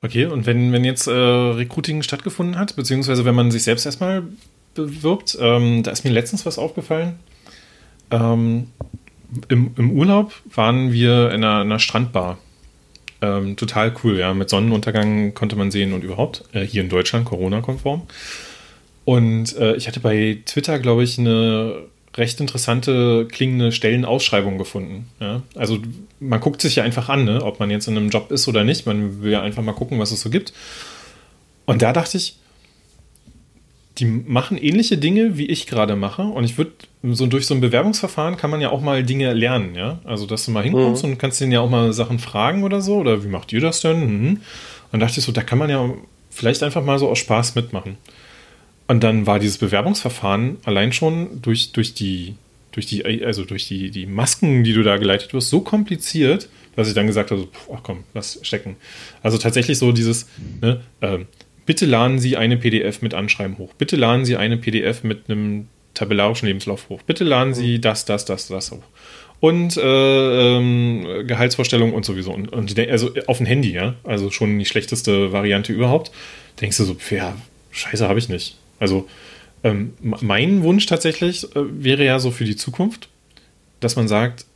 [0.02, 4.24] Okay, und wenn, wenn jetzt äh, Recruiting stattgefunden hat, beziehungsweise wenn man sich selbst erstmal
[4.74, 7.18] bewirbt, ähm, da ist mir letztens was aufgefallen.
[8.10, 8.68] Ähm,
[9.48, 12.38] im, Im Urlaub waren wir in einer, einer Strandbar.
[13.20, 14.32] Ähm, total cool, ja.
[14.32, 16.44] Mit Sonnenuntergang konnte man sehen und überhaupt.
[16.52, 18.02] Äh, hier in Deutschland, Corona-konform.
[19.04, 21.82] Und äh, ich hatte bei Twitter, glaube ich, eine
[22.14, 25.08] recht interessante klingende Stellenausschreibung gefunden.
[25.20, 25.42] Ja?
[25.54, 25.78] Also
[26.20, 27.42] man guckt sich ja einfach an, ne?
[27.42, 28.86] ob man jetzt in einem Job ist oder nicht.
[28.86, 30.52] Man will ja einfach mal gucken, was es so gibt.
[31.66, 32.36] Und da dachte ich,
[33.98, 36.22] die machen ähnliche Dinge, wie ich gerade mache.
[36.22, 39.74] Und ich würde, so durch so ein Bewerbungsverfahren kann man ja auch mal Dinge lernen,
[39.74, 39.98] ja.
[40.04, 41.12] Also, dass du mal hinkommst mhm.
[41.12, 42.96] und kannst denen ja auch mal Sachen fragen oder so.
[42.96, 44.00] Oder wie macht ihr das denn?
[44.00, 44.40] Mhm.
[44.92, 45.90] Und dachte ich so, da kann man ja
[46.30, 47.96] vielleicht einfach mal so aus Spaß mitmachen.
[48.86, 52.34] Und dann war dieses Bewerbungsverfahren allein schon durch, durch die,
[52.72, 56.88] durch die, also durch die, die Masken, die du da geleitet wirst, so kompliziert, dass
[56.88, 58.76] ich dann gesagt habe, so, ach komm, lass stecken.
[59.22, 60.26] Also tatsächlich so dieses,
[60.62, 61.18] ne, äh,
[61.68, 63.74] bitte laden Sie eine PDF mit Anschreiben hoch.
[63.74, 67.02] Bitte laden Sie eine PDF mit einem tabellarischen Lebenslauf hoch.
[67.02, 68.82] Bitte laden Sie das, das, das, das hoch.
[69.40, 72.32] Und äh, ähm, Gehaltsvorstellung und sowieso.
[72.32, 73.96] Und, und also auf dem Handy, ja.
[74.02, 76.10] Also schon die schlechteste Variante überhaupt.
[76.58, 77.36] Denkst du so, ja,
[77.70, 78.56] scheiße, habe ich nicht.
[78.78, 79.06] Also
[79.62, 83.10] ähm, mein Wunsch tatsächlich äh, wäre ja so für die Zukunft,
[83.80, 84.46] dass man sagt,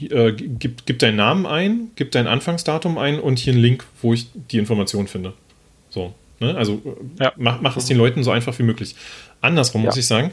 [0.00, 4.14] äh, gib, gib deinen Namen ein, gib dein Anfangsdatum ein und hier einen Link, wo
[4.14, 5.34] ich die Information finde.
[5.92, 6.14] So.
[6.40, 6.54] Ne?
[6.56, 6.82] Also
[7.20, 7.32] ja.
[7.36, 8.96] mach, mach es den Leuten so einfach wie möglich.
[9.40, 9.86] Andersrum ja.
[9.86, 10.32] muss ich sagen,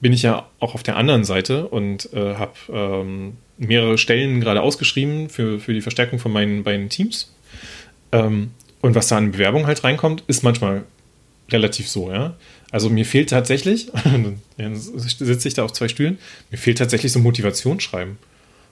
[0.00, 4.60] bin ich ja auch auf der anderen Seite und äh, habe ähm, mehrere Stellen gerade
[4.60, 7.32] ausgeschrieben für, für die Verstärkung von meinen beiden Teams.
[8.12, 8.50] Ähm,
[8.82, 10.84] und was da an Bewerbung halt reinkommt, ist manchmal
[11.50, 12.34] relativ so, ja.
[12.70, 13.90] Also mir fehlt tatsächlich,
[14.58, 16.18] dann sitze ich da auf zwei Stühlen,
[16.50, 18.18] mir fehlt tatsächlich so Motivationsschreiben.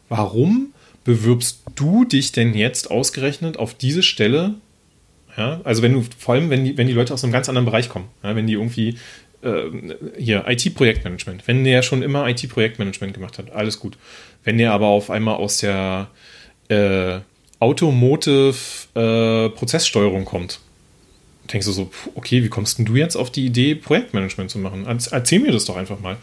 [0.09, 4.55] Warum bewirbst du dich denn jetzt ausgerechnet auf diese Stelle?
[5.37, 7.67] Ja, also wenn du, vor allem, wenn die, wenn die Leute aus einem ganz anderen
[7.67, 8.99] Bereich kommen, ja, wenn die irgendwie
[9.43, 9.65] äh,
[10.19, 13.99] hier IT-Projektmanagement, wenn der schon immer IT-Projektmanagement gemacht hat, alles gut.
[14.45, 16.09] Wenn der aber auf einmal aus der
[16.69, 17.19] äh,
[17.59, 18.55] Automotive
[18.95, 20.61] äh, Prozesssteuerung kommt,
[21.53, 24.87] denkst du so, okay, wie kommst denn du jetzt auf die Idee, Projektmanagement zu machen?
[25.11, 26.17] Erzähl mir das doch einfach mal.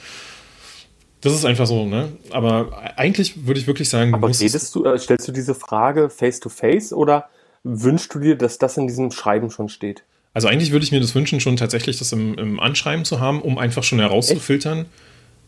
[1.21, 2.13] Das ist einfach so, ne?
[2.31, 6.39] Aber eigentlich würde ich wirklich sagen, Aber redest du, äh, stellst du diese Frage face
[6.39, 7.29] to face oder
[7.63, 10.03] wünschst du dir, dass das in diesem Schreiben schon steht?
[10.33, 13.41] Also eigentlich würde ich mir das wünschen, schon tatsächlich das im, im Anschreiben zu haben,
[13.41, 14.85] um einfach schon herauszufiltern,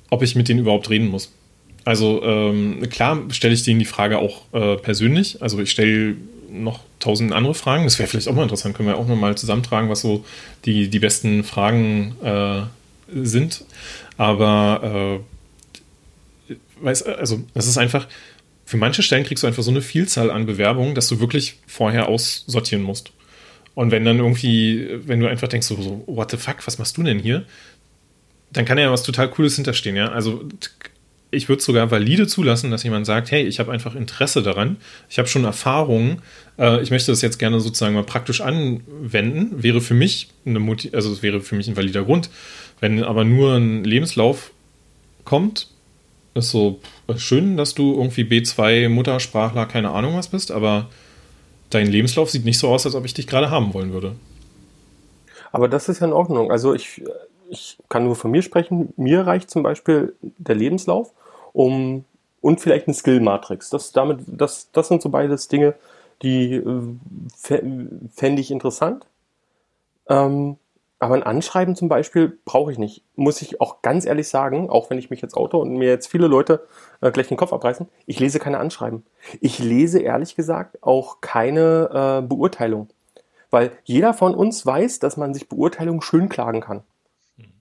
[0.09, 1.31] ob ich mit denen überhaupt reden muss.
[1.85, 5.41] Also ähm, klar stelle ich denen die Frage auch äh, persönlich.
[5.41, 6.15] Also ich stelle
[6.49, 7.83] noch tausend andere Fragen.
[7.83, 8.75] Das wäre vielleicht auch mal interessant.
[8.75, 10.23] Können wir auch noch mal zusammentragen, was so
[10.65, 12.61] die, die besten Fragen äh,
[13.13, 13.65] sind.
[14.17, 15.19] Aber
[16.49, 18.07] äh, weiß, also das ist einfach,
[18.73, 22.07] für manche Stellen kriegst du einfach so eine Vielzahl an Bewerbungen, dass du wirklich vorher
[22.07, 23.11] aussortieren musst.
[23.75, 26.97] Und wenn dann irgendwie, wenn du einfach denkst, so, so what the fuck, was machst
[26.97, 27.45] du denn hier?
[28.51, 30.11] Dann kann ja was total Cooles hinterstehen, ja.
[30.11, 30.43] Also
[31.29, 35.19] ich würde sogar valide zulassen, dass jemand sagt, hey, ich habe einfach Interesse daran, ich
[35.19, 36.23] habe schon Erfahrungen,
[36.57, 40.95] äh, ich möchte das jetzt gerne sozusagen mal praktisch anwenden, wäre für mich eine Motiv
[40.95, 42.31] also es wäre für mich ein valider Grund.
[42.79, 44.49] Wenn aber nur ein Lebenslauf
[45.25, 45.67] kommt,
[46.33, 46.79] ist so
[47.17, 50.89] schön, dass du irgendwie B2 Muttersprachler, keine Ahnung was bist, aber
[51.69, 54.15] dein Lebenslauf sieht nicht so aus, als ob ich dich gerade haben wollen würde.
[55.51, 56.51] Aber das ist ja in Ordnung.
[56.51, 57.03] Also ich,
[57.49, 58.93] ich kann nur von mir sprechen.
[58.97, 61.11] Mir reicht zum Beispiel der Lebenslauf
[61.53, 62.05] um
[62.41, 63.69] und vielleicht eine Skill-Matrix.
[63.69, 65.75] Das, damit, das, das sind so beides Dinge,
[66.23, 66.81] die äh,
[67.37, 69.05] fände ich interessant.
[70.09, 70.57] Ähm,
[71.03, 73.03] aber ein Anschreiben zum Beispiel brauche ich nicht.
[73.17, 76.07] Muss ich auch ganz ehrlich sagen, auch wenn ich mich jetzt auto und mir jetzt
[76.07, 76.65] viele Leute
[77.01, 79.05] äh, gleich den Kopf abreißen, ich lese keine Anschreiben.
[79.41, 82.87] Ich lese ehrlich gesagt auch keine äh, Beurteilung.
[83.51, 86.83] Weil jeder von uns weiß, dass man sich Beurteilung schön klagen kann.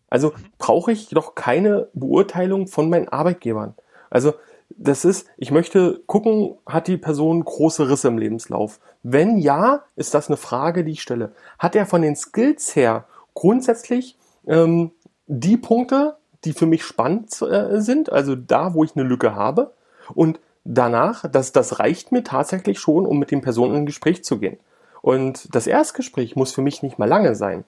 [0.09, 3.74] Also brauche ich doch keine Beurteilung von meinen Arbeitgebern.
[4.09, 4.35] Also
[4.70, 8.78] das ist, ich möchte gucken, hat die Person große Risse im Lebenslauf?
[9.02, 11.33] Wenn ja, ist das eine Frage, die ich stelle.
[11.59, 14.16] Hat er von den Skills her grundsätzlich
[14.47, 14.92] ähm,
[15.27, 19.73] die Punkte, die für mich spannend äh, sind, also da, wo ich eine Lücke habe.
[20.14, 24.25] Und danach, das, das reicht mir tatsächlich schon, um mit den Personen in ein Gespräch
[24.25, 24.59] zu gehen.
[25.01, 27.64] Und das Erstgespräch muss für mich nicht mal lange sein,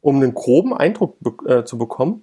[0.00, 2.22] um einen groben Eindruck äh, zu bekommen,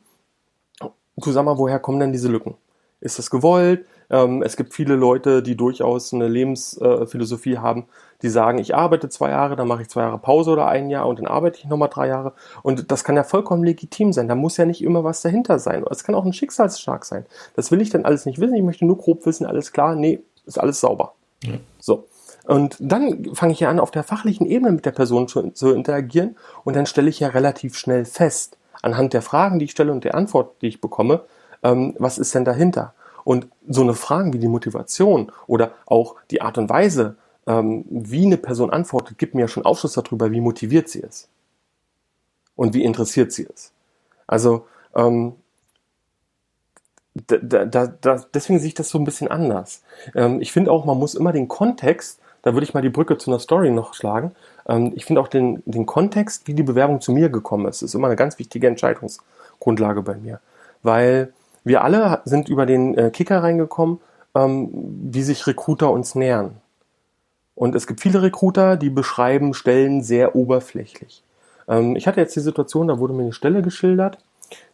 [1.19, 2.55] zu sagen, woher kommen denn diese Lücken?
[3.01, 3.85] Ist das gewollt?
[4.09, 7.85] Ähm, es gibt viele Leute, die durchaus eine Lebensphilosophie äh, haben,
[8.21, 11.07] die sagen, ich arbeite zwei Jahre, dann mache ich zwei Jahre Pause oder ein Jahr
[11.07, 12.33] und dann arbeite ich nochmal drei Jahre.
[12.63, 14.27] Und das kann ja vollkommen legitim sein.
[14.27, 15.85] Da muss ja nicht immer was dahinter sein.
[15.89, 17.25] Es kann auch ein Schicksalsschlag sein.
[17.55, 18.55] Das will ich dann alles nicht wissen.
[18.55, 21.13] Ich möchte nur grob wissen, alles klar, nee, ist alles sauber.
[21.43, 21.53] Ja.
[21.79, 22.07] So.
[22.45, 25.71] Und dann fange ich ja an, auf der fachlichen Ebene mit der Person zu, zu
[25.71, 29.91] interagieren und dann stelle ich ja relativ schnell fest, anhand der Fragen, die ich stelle
[29.91, 31.21] und der Antwort, die ich bekomme,
[31.61, 32.93] ähm, was ist denn dahinter?
[33.23, 37.17] Und so eine Fragen wie die Motivation oder auch die Art und Weise,
[37.49, 41.27] ähm, wie eine Person antwortet, gibt mir ja schon Aufschluss darüber, wie motiviert sie ist.
[42.55, 43.73] Und wie interessiert sie ist.
[44.27, 45.33] Also, ähm,
[47.27, 49.81] da, da, da, deswegen sehe ich das so ein bisschen anders.
[50.13, 53.17] Ähm, ich finde auch, man muss immer den Kontext, da würde ich mal die Brücke
[53.17, 54.35] zu einer Story noch schlagen,
[54.67, 57.95] ähm, ich finde auch den, den Kontext, wie die Bewerbung zu mir gekommen ist, ist
[57.95, 60.39] immer eine ganz wichtige Entscheidungsgrundlage bei mir.
[60.83, 61.33] Weil
[61.63, 63.99] wir alle sind über den äh, Kicker reingekommen,
[64.35, 64.69] ähm,
[65.11, 66.61] wie sich Recruiter uns nähern.
[67.59, 71.23] Und es gibt viele Recruiter, die beschreiben Stellen sehr oberflächlich.
[71.67, 74.17] Ähm, ich hatte jetzt die Situation, da wurde mir eine Stelle geschildert,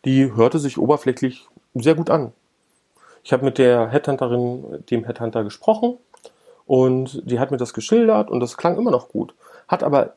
[0.05, 2.31] die hörte sich oberflächlich sehr gut an.
[3.23, 5.97] Ich habe mit der Headhunterin, dem Headhunter gesprochen
[6.67, 9.33] und die hat mir das geschildert und das klang immer noch gut.
[9.67, 10.13] Hat aber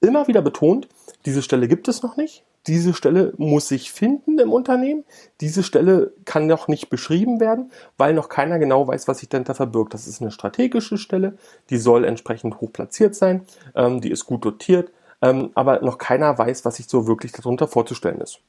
[0.00, 0.86] immer wieder betont,
[1.26, 2.44] diese Stelle gibt es noch nicht.
[2.68, 5.04] Diese Stelle muss sich finden im Unternehmen.
[5.40, 9.54] Diese Stelle kann noch nicht beschrieben werden, weil noch keiner genau weiß, was sich dahinter
[9.54, 9.94] verbirgt.
[9.94, 11.36] Das ist eine strategische Stelle,
[11.70, 13.44] die soll entsprechend hoch platziert sein,
[13.74, 17.66] ähm, die ist gut dotiert, ähm, aber noch keiner weiß, was sich so wirklich darunter
[17.66, 18.40] vorzustellen ist.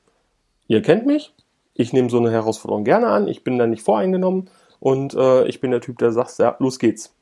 [0.68, 1.34] Ihr kennt mich,
[1.74, 4.50] ich nehme so eine Herausforderung gerne an, ich bin da nicht voreingenommen
[4.80, 7.14] und äh, ich bin der Typ, der sagt, ja, los geht's.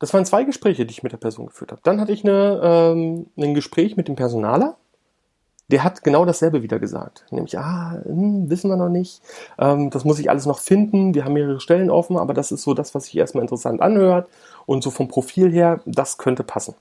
[0.00, 1.82] Das waren zwei Gespräche, die ich mit der Person geführt habe.
[1.84, 4.76] Dann hatte ich eine, ähm, ein Gespräch mit dem Personaler.
[5.68, 7.26] Der hat genau dasselbe wieder gesagt.
[7.30, 9.22] Nämlich, ah, hm, wissen wir noch nicht.
[9.58, 11.14] Ähm, das muss ich alles noch finden.
[11.14, 14.28] Wir haben mehrere Stellen offen, aber das ist so das, was sich erstmal interessant anhört.
[14.66, 16.74] Und so vom Profil her, das könnte passen.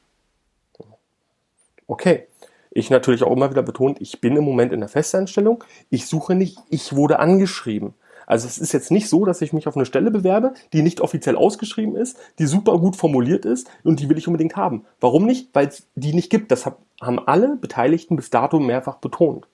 [1.88, 2.26] Okay.
[2.72, 5.64] Ich natürlich auch immer wieder betont, ich bin im Moment in der Festanstellung.
[5.90, 7.96] Ich suche nicht, ich wurde angeschrieben.
[8.30, 11.02] Also es ist jetzt nicht so, dass ich mich auf eine Stelle bewerbe, die nicht
[11.02, 14.86] offiziell ausgeschrieben ist, die super gut formuliert ist und die will ich unbedingt haben.
[15.02, 15.50] Warum nicht?
[15.54, 16.52] Weil es die nicht gibt.
[16.52, 16.68] Das
[17.02, 19.48] haben alle Beteiligten bis dato mehrfach betont.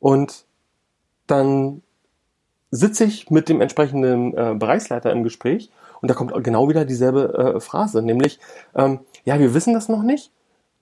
[0.00, 0.46] Und
[1.26, 1.82] dann
[2.70, 7.54] sitze ich mit dem entsprechenden äh, Bereichsleiter im Gespräch und da kommt genau wieder dieselbe
[7.56, 8.40] äh, Phrase, nämlich,
[8.74, 10.32] ähm, ja, wir wissen das noch nicht.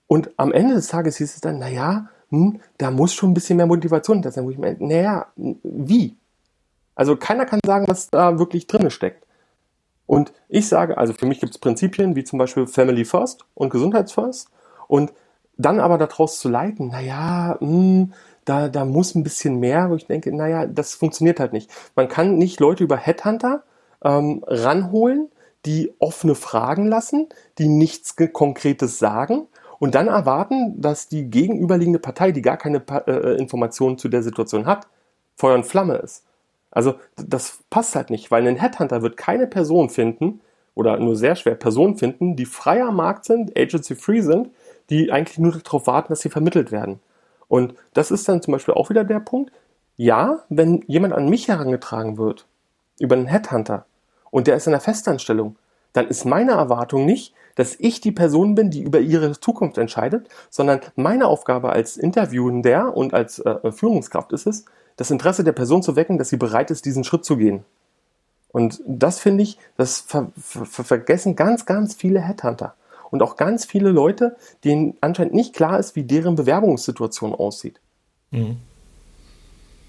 [0.07, 3.57] Und am Ende des Tages hieß es dann, naja, hm, da muss schon ein bisschen
[3.57, 6.17] mehr Motivation da sein, wo ich mir, naja, wie?
[6.95, 9.27] Also keiner kann sagen, was da wirklich drin steckt.
[10.07, 13.71] Und ich sage, also für mich gibt es Prinzipien wie zum Beispiel Family First und
[13.71, 14.49] Gesundheits First.
[14.89, 15.13] Und
[15.57, 18.13] dann aber daraus zu leiten, naja, mh, hm,
[18.45, 21.71] da, da muss ein bisschen mehr, wo ich denke, naja, das funktioniert halt nicht.
[21.95, 23.63] Man kann nicht Leute über Headhunter
[24.03, 25.29] ähm, ranholen,
[25.67, 29.47] die offene Fragen lassen, die nichts Konkretes sagen
[29.79, 34.67] und dann erwarten, dass die gegenüberliegende Partei, die gar keine äh, Informationen zu der Situation
[34.67, 34.89] hat,
[35.37, 36.25] Feuer und Flamme ist.
[36.71, 40.41] Also das passt halt nicht, weil ein Headhunter wird keine Person finden
[40.75, 44.51] oder nur sehr schwer Personen finden, die frei am Markt sind, agency-free sind,
[44.89, 47.01] die eigentlich nur darauf warten, dass sie vermittelt werden.
[47.49, 49.53] Und das ist dann zum Beispiel auch wieder der Punkt.
[49.97, 52.47] Ja, wenn jemand an mich herangetragen wird
[53.01, 53.87] über einen Headhunter
[54.31, 55.57] und der ist in einer Festanstellung,
[55.93, 60.29] dann ist meine Erwartung nicht, dass ich die Person bin, die über ihre Zukunft entscheidet,
[60.49, 64.65] sondern meine Aufgabe als Interviewender und als äh, Führungskraft ist es,
[65.01, 67.65] das Interesse der Person zu wecken, dass sie bereit ist, diesen Schritt zu gehen.
[68.53, 72.75] Und das finde ich, das ver ver vergessen ganz, ganz viele Headhunter.
[73.11, 77.81] Und auch ganz viele Leute, denen anscheinend nicht klar ist, wie deren Bewerbungssituation aussieht.
[78.31, 78.59] Mhm.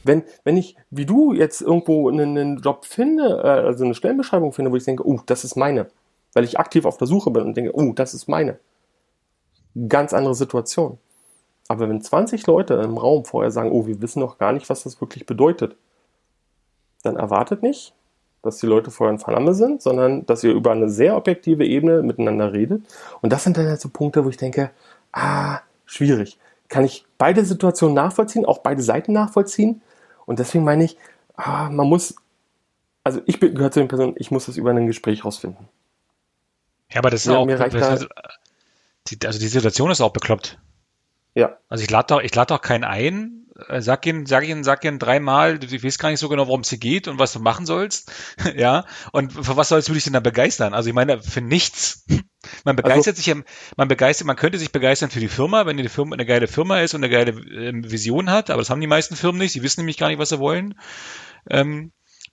[0.06, 4.54] Wenn, wenn ich, wie du jetzt irgendwo einen, einen Job finde, äh, also eine Stellenbeschreibung
[4.54, 5.88] finde, wo ich denke, oh, das ist meine,
[6.32, 8.60] weil ich aktiv auf der Suche bin und denke, oh, das ist meine.
[9.90, 11.00] Ganz andere Situation.
[11.72, 14.84] Aber wenn 20 Leute im Raum vorher sagen, oh, wir wissen noch gar nicht, was
[14.84, 15.78] das wirklich bedeutet,
[17.02, 17.94] dann erwartet nicht,
[18.42, 22.04] dass die Leute vorher in Vernahme sind, sondern dass ihr über eine sehr objektive Ebene
[22.04, 22.84] miteinander redet.
[23.22, 24.72] Und das sind dann halt so Punkte, wo ich denke,
[25.14, 26.38] ah, schwierig.
[26.68, 29.82] Kann ich beide Situationen nachvollziehen, auch beide Seiten nachvollziehen?
[30.26, 30.98] Und deswegen meine ich,
[31.38, 32.16] ah, man muss,
[33.06, 35.70] also ich gehöre zu den Personen, ich muss das über ein Gespräch rausfinden.
[36.92, 38.10] Ja, aber das ist ja, auch, das ist,
[39.08, 40.60] die, also die Situation ist auch bekloppt.
[41.34, 41.58] Ja.
[41.70, 44.84] Also ich lade doch, ich lade doch keinen ein, äh, sag ihn, sag ihn, sag
[44.84, 47.40] ihn dreimal, du weißt gar nicht so genau, worum es hier geht und was du
[47.40, 48.12] machen sollst.
[48.56, 48.86] ja.
[49.12, 50.74] Und für was sollst du dich denn da begeistern?
[50.74, 52.06] Also ich meine, für nichts.
[52.66, 53.44] Man begeistert also, sich
[53.78, 56.80] man begeistert, man könnte sich begeistern für die Firma, wenn die Firma eine geile Firma
[56.80, 59.62] ist und eine geile äh, Vision hat, aber das haben die meisten Firmen nicht, sie
[59.62, 60.74] wissen nämlich gar nicht, was sie wollen.
[61.48, 61.92] Ähm,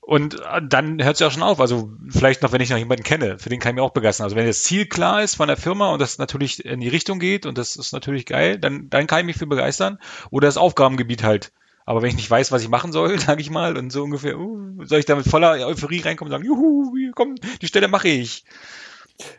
[0.09, 1.61] und äh, dann hört es ja auch schon auf.
[1.61, 4.25] Also vielleicht noch, wenn ich noch jemanden kenne, für den kann ich mir auch begeistern.
[4.25, 7.19] Also wenn das Ziel klar ist von der Firma und das natürlich in die Richtung
[7.19, 9.99] geht und das ist natürlich geil, dann, dann kann ich mich für begeistern.
[10.31, 11.53] Oder das Aufgabengebiet halt.
[11.85, 14.39] Aber wenn ich nicht weiß, was ich machen soll, sage ich mal, und so ungefähr,
[14.39, 18.09] uh, soll ich da mit voller Euphorie reinkommen und sagen, juhu, komm, die Stelle mache
[18.09, 18.47] ich.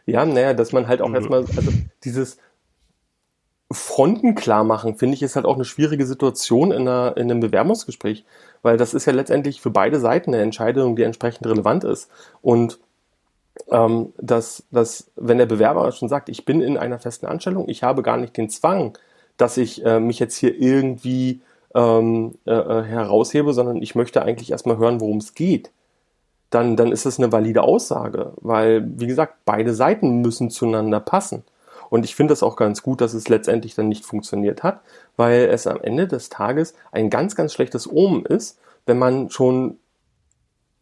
[0.05, 2.37] Ja, naja, dass man halt auch erstmal, also dieses,
[3.71, 7.39] Fronten klar machen, finde ich, ist halt auch eine schwierige Situation in, einer, in einem
[7.39, 8.25] Bewerbungsgespräch,
[8.63, 12.09] weil das ist ja letztendlich für beide Seiten eine Entscheidung, die entsprechend relevant ist.
[12.41, 12.79] Und
[13.69, 17.83] ähm, dass, dass, wenn der Bewerber schon sagt, ich bin in einer festen Anstellung, ich
[17.83, 18.97] habe gar nicht den Zwang,
[19.37, 21.41] dass ich äh, mich jetzt hier irgendwie
[21.75, 25.71] ähm, äh, äh heraushebe, sondern ich möchte eigentlich erstmal hören, worum es geht,
[26.49, 31.43] dann, dann ist das eine valide Aussage, weil, wie gesagt, beide Seiten müssen zueinander passen.
[31.89, 34.81] Und ich finde das auch ganz gut, dass es letztendlich dann nicht funktioniert hat,
[35.17, 39.77] weil es am Ende des Tages ein ganz, ganz schlechtes Omen ist, wenn man schon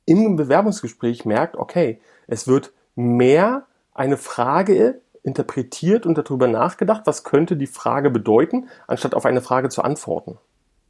[0.05, 7.58] im Bewerbungsgespräch merkt, okay, es wird mehr eine Frage interpretiert und darüber nachgedacht, was könnte
[7.58, 10.38] die Frage bedeuten, anstatt auf eine Frage zu antworten.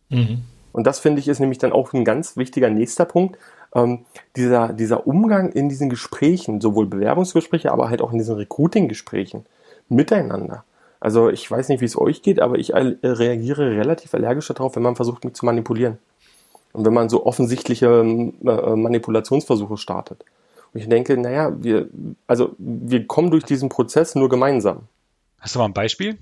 [0.10, 0.44] Mhm.
[0.72, 3.40] Und das finde ich ist nämlich dann auch ein ganz wichtiger nächster Punkt.
[3.74, 4.06] Ähm,
[4.36, 9.46] dieser, dieser Umgang in diesen Gesprächen, sowohl Bewerbungsgespräche, aber halt auch in diesen Recruiting-Gesprächen
[9.90, 10.64] miteinander.
[11.00, 14.84] Also ich weiß nicht, wie es euch geht, aber ich reagiere relativ allergisch darauf, wenn
[14.84, 15.98] man versucht, mich zu manipulieren.
[16.74, 20.24] Und wenn man so offensichtliche äh, Manipulationsversuche startet.
[20.74, 21.88] Und ich denke, naja, wir,
[22.28, 24.84] also wir kommen durch diesen Prozess nur gemeinsam.
[25.40, 26.18] Hast du mal ein Beispiel?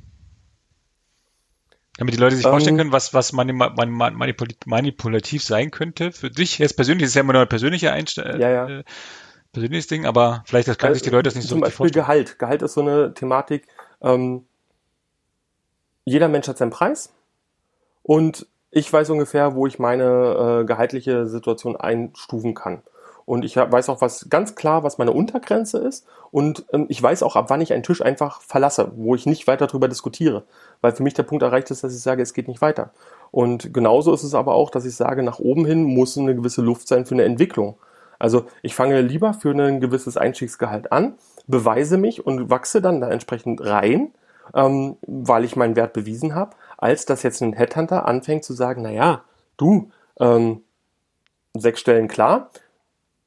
[1.97, 6.75] Damit die Leute sich vorstellen ähm, können, was, was manipulativ sein könnte für dich jetzt
[6.75, 7.03] persönlich.
[7.03, 8.39] Das ist ja immer nur ein persönlicher Einstellung.
[8.39, 8.81] Ja, ja.
[9.55, 11.77] Persönliches Ding, aber vielleicht das können also, sich die Leute das nicht so Zum Beispiel
[11.77, 12.03] vorstellen.
[12.03, 12.39] Gehalt.
[12.39, 13.65] Gehalt ist so eine Thematik.
[14.01, 14.43] Ähm,
[16.03, 17.13] jeder Mensch hat seinen Preis
[18.03, 22.83] und ich weiß ungefähr, wo ich meine äh, gehaltliche Situation einstufen kann.
[23.23, 26.05] Und ich weiß auch was ganz klar, was meine Untergrenze ist.
[26.31, 29.47] Und ähm, ich weiß auch, ab wann ich einen Tisch einfach verlasse, wo ich nicht
[29.47, 30.43] weiter darüber diskutiere.
[30.81, 32.91] Weil für mich der Punkt erreicht ist, dass ich sage, es geht nicht weiter.
[33.31, 36.61] Und genauso ist es aber auch, dass ich sage, nach oben hin muss eine gewisse
[36.61, 37.77] Luft sein für eine Entwicklung.
[38.19, 41.15] Also ich fange lieber für ein gewisses Einstiegsgehalt an,
[41.47, 44.11] beweise mich und wachse dann da entsprechend rein,
[44.53, 48.81] ähm, weil ich meinen Wert bewiesen habe, als dass jetzt ein Headhunter anfängt zu sagen,
[48.83, 49.23] na ja,
[49.57, 49.89] du,
[50.19, 50.61] ähm,
[51.53, 52.49] sechs Stellen klar,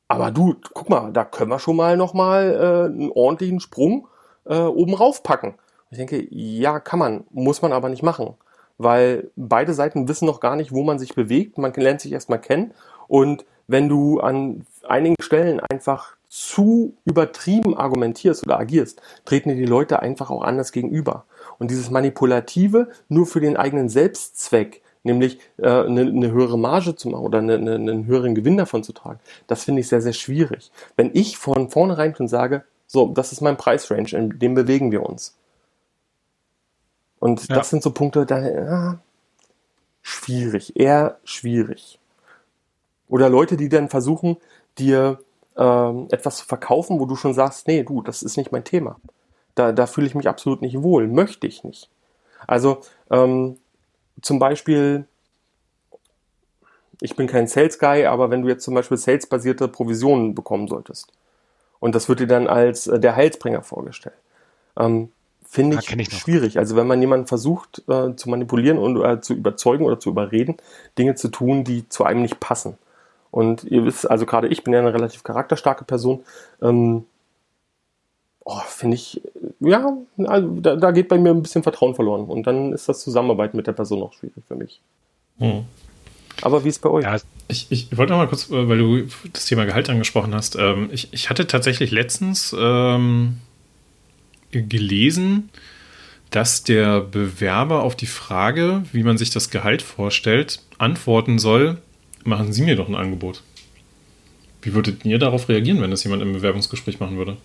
[0.08, 4.08] aber du, guck mal, da können wir schon mal nochmal äh, einen ordentlichen Sprung
[4.46, 5.54] äh, oben raufpacken.
[5.90, 8.34] Ich denke, ja, kann man, muss man aber nicht machen,
[8.78, 11.58] weil beide Seiten wissen noch gar nicht, wo man sich bewegt.
[11.58, 12.72] Man lernt sich erstmal kennen
[13.06, 19.64] und wenn du an einigen Stellen einfach zu übertrieben argumentierst oder agierst, treten dir die
[19.64, 21.24] Leute einfach auch anders gegenüber.
[21.58, 27.08] Und dieses Manipulative nur für den eigenen Selbstzweck, nämlich äh, eine, eine höhere Marge zu
[27.08, 30.12] machen oder eine, eine, einen höheren Gewinn davon zu tragen, das finde ich sehr, sehr
[30.12, 30.70] schwierig.
[30.96, 35.02] Wenn ich von vornherein schon sage, so, das ist mein Preisrange, in dem bewegen wir
[35.02, 35.34] uns.
[37.20, 37.56] Und ja.
[37.56, 38.98] das sind so Punkte, da ja,
[40.02, 41.98] schwierig, eher schwierig.
[43.08, 44.36] Oder Leute, die dann versuchen,
[44.78, 45.18] dir
[45.56, 48.96] ähm, etwas zu verkaufen, wo du schon sagst, nee, du, das ist nicht mein Thema.
[49.54, 51.90] Da, da fühle ich mich absolut nicht wohl, möchte ich nicht.
[52.46, 52.78] Also
[53.10, 53.58] ähm,
[54.22, 55.04] zum Beispiel,
[57.00, 61.12] ich bin kein Sales Guy, aber wenn du jetzt zum Beispiel salesbasierte Provisionen bekommen solltest
[61.80, 64.16] und das wird dir dann als äh, der Heilsbringer vorgestellt,
[64.78, 65.10] ähm,
[65.44, 66.58] finde ich, ich schwierig.
[66.58, 70.56] Also wenn man jemanden versucht äh, zu manipulieren und äh, zu überzeugen oder zu überreden,
[70.98, 72.78] Dinge zu tun, die zu einem nicht passen.
[73.30, 76.20] Und ihr wisst, also gerade ich bin ja eine relativ charakterstarke Person,
[76.62, 77.04] ähm,
[78.44, 79.20] oh, finde ich,
[79.60, 82.24] ja, also da, da, geht bei mir ein bisschen Vertrauen verloren.
[82.24, 84.80] Und dann ist das Zusammenarbeiten mit der Person auch schwierig für mich.
[85.38, 85.64] Hm.
[86.42, 87.04] Aber wie ist bei euch?
[87.04, 87.16] Ja,
[87.48, 90.56] ich, ich wollte noch mal kurz, äh, weil du das Thema Gehalt angesprochen hast.
[90.56, 93.38] Ähm, ich, ich hatte tatsächlich letztens ähm,
[94.50, 95.50] gelesen,
[96.30, 101.78] dass der Bewerber auf die Frage, wie man sich das Gehalt vorstellt, antworten soll,
[102.24, 103.42] machen Sie mir doch ein Angebot.
[104.62, 107.36] Wie würdet ihr darauf reagieren, wenn das jemand im Bewerbungsgespräch machen würde?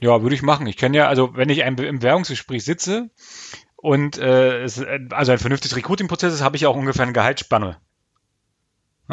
[0.00, 0.66] Ja, würde ich machen.
[0.66, 3.10] Ich kenne ja, also wenn ich im Bewerbungsgespräch sitze
[3.76, 7.78] und äh, es, also ein vernünftiges Recruiting-Prozess ist, habe ich auch ungefähr eine Gehaltsspanne.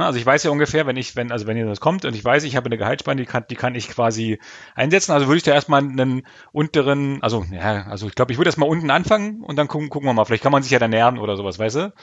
[0.04, 2.24] Also ich weiß ja ungefähr, wenn ich, wenn, also wenn ihr das kommt und ich
[2.24, 4.40] weiß, ich habe eine Gehaltsspanne, die kann, die kann ich quasi
[4.76, 5.14] einsetzen.
[5.14, 8.68] Also würde ich da erstmal einen unteren, also ja, also ich glaube, ich würde erstmal
[8.68, 10.26] unten anfangen und dann gucken, gucken wir mal.
[10.26, 11.94] Vielleicht kann man sich ja dann nähern oder sowas, weißt du?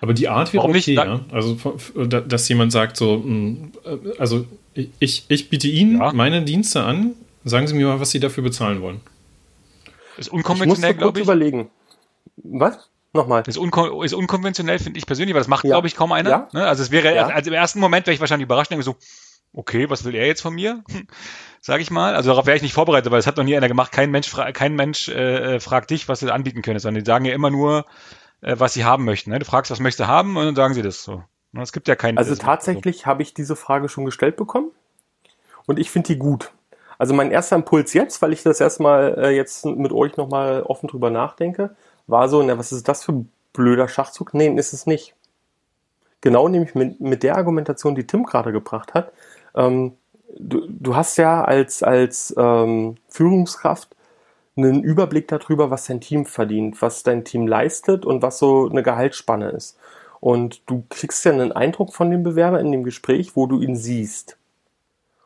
[0.00, 0.88] Aber die Art wäre Warum okay, nicht?
[0.88, 1.20] ja.
[1.32, 1.56] Also,
[2.04, 6.12] dass jemand sagt so, hm, äh, also ich, ich biete Ihnen ja.
[6.12, 9.00] meine Dienste an, sagen Sie mir mal, was Sie dafür bezahlen wollen.
[10.16, 11.24] Ist unkonventionell, glaube ich.
[11.24, 11.70] überlegen.
[12.36, 12.87] Was?
[13.12, 13.42] Nochmal.
[13.46, 15.70] Ist, unko ist unkonventionell, finde ich persönlich, weil das macht, ja.
[15.70, 16.30] glaube ich, kaum einer.
[16.30, 16.48] Ja.
[16.52, 16.66] Ne?
[16.66, 17.26] Also es wäre, ja.
[17.26, 18.96] also im ersten Moment wäre ich wahrscheinlich überrascht und so,
[19.54, 20.84] okay, was will er jetzt von mir?
[21.60, 22.14] Sag ich mal.
[22.14, 23.92] Also darauf wäre ich nicht vorbereitet, weil es hat noch nie einer gemacht.
[23.92, 27.24] Kein Mensch, kein Mensch äh, äh, fragt dich, was du anbieten könntest, sondern die sagen
[27.24, 27.86] ja immer nur,
[28.42, 29.30] äh, was sie haben möchten.
[29.30, 29.38] Ne?
[29.38, 31.22] Du fragst, was möchtest du haben und dann sagen sie das so.
[31.52, 32.18] Ne, es gibt ja keinen.
[32.18, 33.06] Also tatsächlich so.
[33.06, 34.70] habe ich diese Frage schon gestellt bekommen
[35.66, 36.52] und ich finde die gut.
[36.98, 40.88] Also mein erster Impuls jetzt, weil ich das erstmal äh, jetzt mit euch nochmal offen
[40.88, 41.76] drüber nachdenke,
[42.08, 44.34] war so, na, was ist das für ein blöder Schachzug?
[44.34, 45.14] Nee, ist es nicht.
[46.20, 49.12] Genau nämlich mit, mit der Argumentation, die Tim gerade gebracht hat.
[49.54, 49.92] Ähm,
[50.36, 53.94] du, du hast ja als, als ähm, Führungskraft
[54.56, 58.82] einen Überblick darüber, was dein Team verdient, was dein Team leistet und was so eine
[58.82, 59.78] Gehaltsspanne ist.
[60.20, 63.76] Und du kriegst ja einen Eindruck von dem Bewerber in dem Gespräch, wo du ihn
[63.76, 64.36] siehst.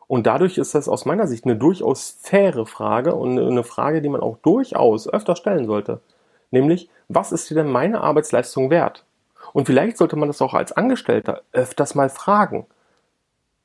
[0.07, 4.11] Und dadurch ist das aus meiner Sicht eine durchaus faire Frage und eine Frage, die
[4.11, 6.01] man auch durchaus öfter stellen sollte.
[6.53, 9.05] Nämlich, was ist dir denn meine Arbeitsleistung wert?
[9.53, 12.67] Und vielleicht sollte man das auch als Angestellter öfters mal fragen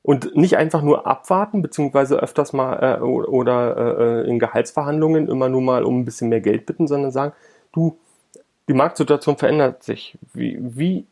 [0.01, 5.61] und nicht einfach nur abwarten, beziehungsweise öfters mal äh, oder äh, in Gehaltsverhandlungen immer nur
[5.61, 7.33] mal um ein bisschen mehr Geld bitten, sondern sagen,
[7.73, 7.97] du,
[8.67, 10.17] die Marktsituation verändert sich.
[10.33, 11.05] Wie, wie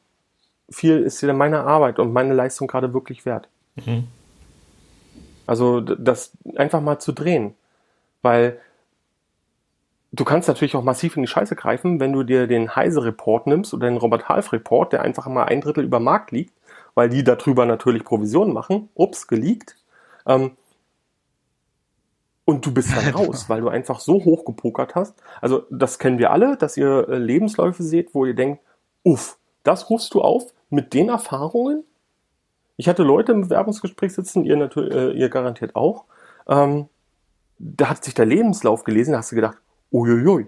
[0.70, 3.48] viel ist dir denn meine Arbeit und meine Leistung gerade wirklich wert?
[3.86, 4.08] Mhm.
[5.46, 7.54] Also das einfach mal zu drehen.
[8.22, 8.60] weil
[10.16, 13.74] du kannst natürlich auch massiv in die Scheiße greifen, wenn du dir den Heise-Report nimmst
[13.74, 16.53] oder den Robert-Half-Report, der einfach mal ein Drittel über Markt liegt,
[16.93, 18.89] weil die darüber natürlich Provisionen machen.
[18.95, 19.76] Ups, geleakt.
[20.26, 20.51] Ähm,
[22.45, 25.22] und du bist dann raus, weil du einfach so hoch gepokert hast.
[25.41, 28.61] Also das kennen wir alle, dass ihr äh, Lebensläufe seht, wo ihr denkt,
[29.03, 31.84] uff, das rufst du auf mit den Erfahrungen?
[32.78, 36.05] Ich hatte Leute im Bewerbungsgespräch sitzen, ihr natürlich, äh, ihr garantiert auch.
[36.47, 36.88] Ähm,
[37.57, 39.57] da hat sich der Lebenslauf gelesen, da hast du gedacht,
[39.92, 40.48] uiuiui,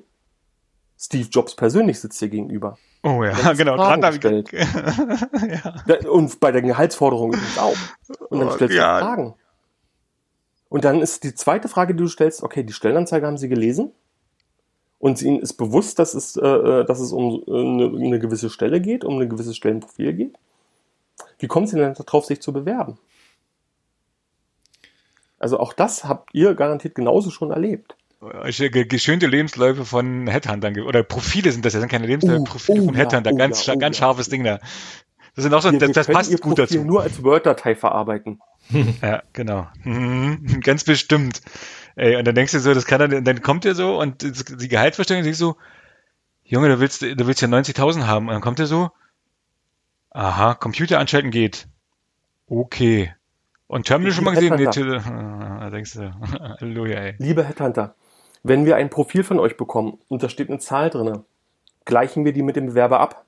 [0.98, 2.78] Steve Jobs persönlich sitzt dir gegenüber.
[3.04, 3.76] Oh ja, genau.
[3.76, 4.52] Fragen gestellt.
[4.52, 6.10] ja.
[6.10, 7.76] Und bei der Gehaltsforderung übrigens auch.
[8.30, 9.00] Und dann oh, stellst du ja.
[9.00, 9.36] Fragen.
[10.70, 13.92] Und dann ist die zweite Frage, die du stellst, okay, die Stellenanzeige haben sie gelesen
[15.00, 18.50] und ihnen ist bewusst, dass es, äh, äh dass es um eine, äh, eine gewisse
[18.50, 20.38] Stelle geht, um ein gewisses Stellenprofil geht.
[21.40, 22.98] Wie kommen sie denn darauf, sich zu bewerben?
[25.40, 27.96] Also auch das habt ihr garantiert genauso schon erlebt.
[28.20, 32.86] Geschönte Lebensläufe von Headhuntern oder Profile sind das, das sind keine Lebensläufe, uh, Profile oh,
[32.86, 34.32] von Headhuntern, oh, ganz, ja, oh, ganz scharfes ja.
[34.32, 34.60] Ding da.
[35.36, 36.84] Das sind auch so, wir, das, das passt gut Profil dazu.
[36.84, 38.40] nur als Word-Datei verarbeiten.
[39.02, 39.68] ja, genau.
[39.84, 41.42] Mhm, ganz bestimmt.
[41.96, 44.68] Ey, und dann denkst du so, das kann dann, dann kommt er so und die
[44.68, 45.56] Gehaltsvorstellung denkst du,
[46.44, 48.28] Junge, du willst, du willst ja 90.000 haben.
[48.28, 48.92] Und dann kommt er so,
[50.12, 51.68] aha, Computer anschalten geht.
[52.48, 53.14] Okay.
[53.68, 54.56] Und Terminal schon mal gesehen?
[54.56, 54.66] Nee,
[55.60, 56.14] da denkst du,
[56.62, 57.16] Halleluja, ey.
[57.20, 57.96] Liebe Headhunter,
[58.44, 61.24] wenn wir ein Profil von euch bekommen und da steht eine Zahl drin,
[61.86, 63.26] gleichen wir die mit dem Bewerber ab.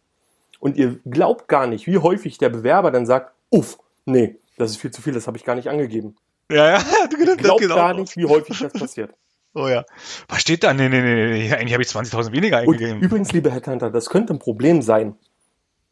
[0.59, 4.77] Und ihr glaubt gar nicht, wie häufig der Bewerber dann sagt, uff, nee, das ist
[4.77, 6.15] viel zu viel, das habe ich gar nicht angegeben.
[6.51, 7.75] Ja, ja, du glaubst genau.
[7.75, 9.13] gar nicht, wie häufig das passiert.
[9.55, 9.83] Oh ja.
[10.27, 10.73] Was steht da?
[10.73, 11.53] Nee, nee, nee, nee.
[11.53, 12.97] eigentlich habe ich 20.000 weniger eingegeben.
[12.97, 15.15] Und übrigens, liebe Headhunter, das könnte ein Problem sein,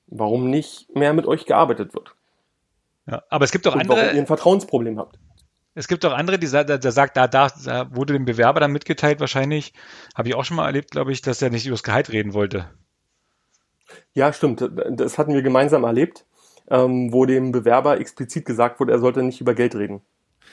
[0.08, 2.14] warum nicht mehr mit euch gearbeitet wird.
[3.08, 3.98] Ja, aber es gibt doch andere.
[3.98, 5.18] Warum ihr ein Vertrauensproblem habt.
[5.78, 8.72] Es gibt doch andere, die da, da sagt, da, da, da wurde dem Bewerber dann
[8.72, 9.74] mitgeteilt, wahrscheinlich,
[10.16, 12.34] habe ich auch schon mal erlebt, glaube ich, dass er nicht über das Gehalt reden
[12.34, 12.66] wollte.
[14.16, 14.68] Ja, stimmt.
[14.90, 16.26] Das hatten wir gemeinsam erlebt,
[16.72, 20.02] ähm, wo dem Bewerber explizit gesagt wurde, er sollte nicht über Geld reden.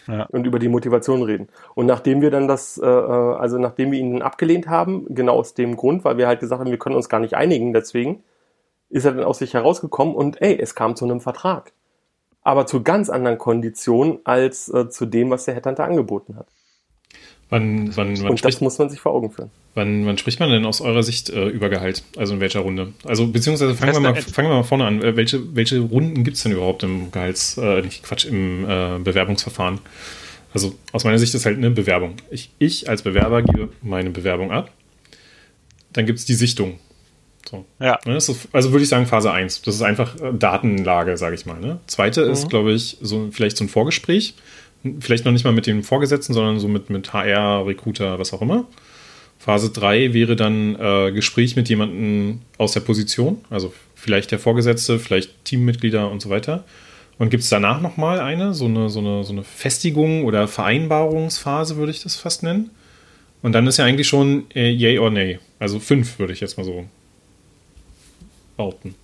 [0.07, 0.25] Ja.
[0.27, 1.49] Und über die Motivation reden.
[1.75, 5.55] Und nachdem wir dann das, äh, äh, also nachdem wir ihn abgelehnt haben, genau aus
[5.55, 8.23] dem Grund, weil wir halt gesagt haben, wir können uns gar nicht einigen, deswegen,
[8.91, 11.73] ist er dann aus sich herausgekommen und ey, es kam zu einem Vertrag
[12.45, 16.47] aber zu ganz anderen Konditionen als äh, zu dem, was der Headhunter angeboten hat.
[17.51, 19.51] Wann, wann, wann Und spricht, das muss man sich vor Augen führen.
[19.75, 22.05] Wann, wann spricht man denn aus eurer Sicht äh, über Gehalt?
[22.17, 22.93] Also in welcher Runde?
[23.05, 25.03] Also beziehungsweise fangen, wir mal, fangen wir mal vorne an.
[25.03, 28.99] Äh, welche, welche Runden gibt es denn überhaupt im Gehalts, äh, nicht Quatsch, im äh,
[28.99, 29.79] Bewerbungsverfahren?
[30.53, 32.15] Also aus meiner Sicht ist halt eine Bewerbung.
[32.31, 34.71] Ich, ich als Bewerber gebe meine Bewerbung ab.
[35.93, 36.79] Dann gibt es die Sichtung.
[37.49, 37.65] So.
[37.81, 37.99] Ja.
[38.05, 39.63] Ne, ist, also würde ich sagen Phase 1.
[39.63, 41.61] Das ist einfach äh, Datenlage, sage ich mal.
[41.61, 41.81] Ne?
[41.87, 42.33] Zweite mhm.
[42.33, 44.35] ist, glaube ich, so vielleicht so ein Vorgespräch.
[45.01, 48.43] Vielleicht noch nicht mal mit dem Vorgesetzten, sondern so mit, mit HR, Recruiter, was auch
[48.43, 48.67] immer.
[49.39, 54.99] Phase 3 wäre dann äh, Gespräch mit jemandem aus der Position, also vielleicht der Vorgesetzte,
[54.99, 56.65] vielleicht Teammitglieder und so weiter.
[57.19, 61.77] Und gibt es danach nochmal eine, so eine, so, eine, so eine Festigung oder Vereinbarungsphase,
[61.77, 62.71] würde ich das fast nennen.
[63.43, 65.39] Und dann ist ja eigentlich schon äh, Yay or Nay.
[65.59, 66.87] Also fünf würde ich jetzt mal so
[68.57, 68.95] behaupten?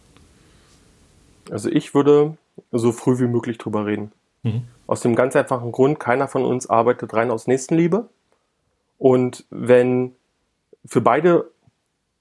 [1.51, 2.37] Also ich würde
[2.73, 4.13] so früh wie möglich drüber reden.
[4.43, 4.63] Mhm.
[4.87, 8.09] Aus dem ganz einfachen Grund, keiner von uns arbeitet rein aus Nächstenliebe.
[8.99, 10.15] Und wenn
[10.85, 11.51] für beide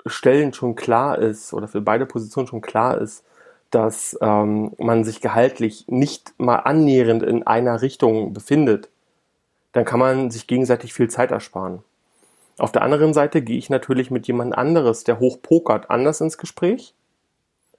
[0.05, 3.23] Stellen schon klar ist oder für beide Positionen schon klar ist,
[3.69, 8.89] dass ähm, man sich gehaltlich nicht mal annähernd in einer Richtung befindet,
[9.73, 11.83] dann kann man sich gegenseitig viel Zeit ersparen.
[12.57, 16.37] Auf der anderen Seite gehe ich natürlich mit jemand anderes, der hoch pokert, anders ins
[16.37, 16.93] Gespräch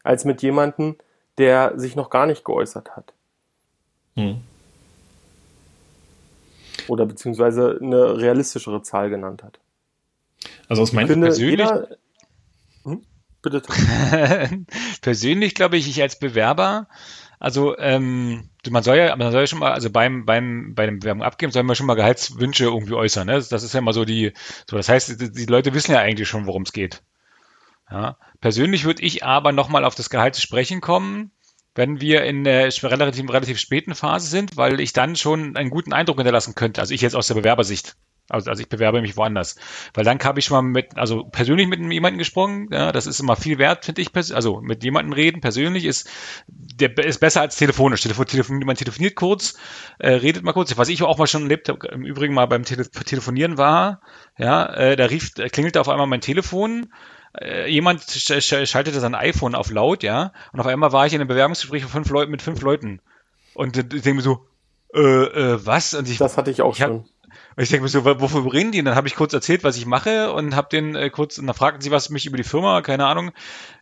[0.02, 0.96] als mit jemandem,
[1.38, 3.12] der sich noch gar nicht geäußert hat.
[4.16, 4.40] Hm.
[6.88, 9.58] Oder beziehungsweise eine realistischere Zahl genannt hat.
[10.68, 11.68] Also aus meiner persönlich.
[12.84, 13.02] hm?
[13.42, 13.62] Bitte.
[15.00, 16.88] persönlich glaube ich, ich als Bewerber,
[17.40, 21.00] also ähm, man soll ja, man soll ja schon mal, also beim beim bei dem
[21.00, 23.26] Bewerbung abgeben, soll man schon mal Gehaltswünsche irgendwie äußern.
[23.26, 23.32] Ne?
[23.32, 24.34] Das ist ja immer so die,
[24.68, 27.02] so das heißt, die Leute wissen ja eigentlich schon, worum es geht.
[27.90, 28.16] Ja.
[28.40, 31.32] Persönlich würde ich aber nochmal auf das Gehalt zu sprechen kommen,
[31.74, 35.92] wenn wir in der relativ, relativ späten Phase sind, weil ich dann schon einen guten
[35.92, 36.80] Eindruck hinterlassen könnte.
[36.80, 37.96] Also ich jetzt aus der Bewerbersicht.
[38.28, 39.56] Also, also ich bewerbe mich woanders.
[39.92, 43.18] Weil dann habe ich schon mal mit, also persönlich mit jemandem gesprochen, ja, das ist
[43.18, 44.14] immer viel wert, finde ich.
[44.14, 46.08] Also mit jemandem reden persönlich ist,
[46.46, 48.02] der ist besser als telefonisch.
[48.02, 49.58] Telefon, telefon, man telefoniert kurz,
[49.98, 50.76] äh, redet mal kurz.
[50.78, 54.00] Was ich auch mal schon erlebt habe, im Übrigen mal beim Tele Telefonieren war,
[54.38, 56.92] ja, äh, da rief, klingelte auf einmal mein Telefon
[57.66, 61.28] jemand sch schaltete sein iPhone auf laut, ja, und auf einmal war ich in einem
[61.28, 63.00] Bewerbungsgespräch mit fünf, Leuten, mit fünf Leuten.
[63.54, 64.46] Und ich denke mir so,
[64.94, 65.94] äh, äh, was?
[65.94, 67.08] Und ich, das hatte ich auch ich hab, schon.
[67.56, 68.80] Und ich denke mir so, wofür reden die?
[68.80, 71.46] Und dann habe ich kurz erzählt, was ich mache und habe den äh, kurz, und
[71.46, 73.32] dann fragten sie was mich über die Firma, keine Ahnung.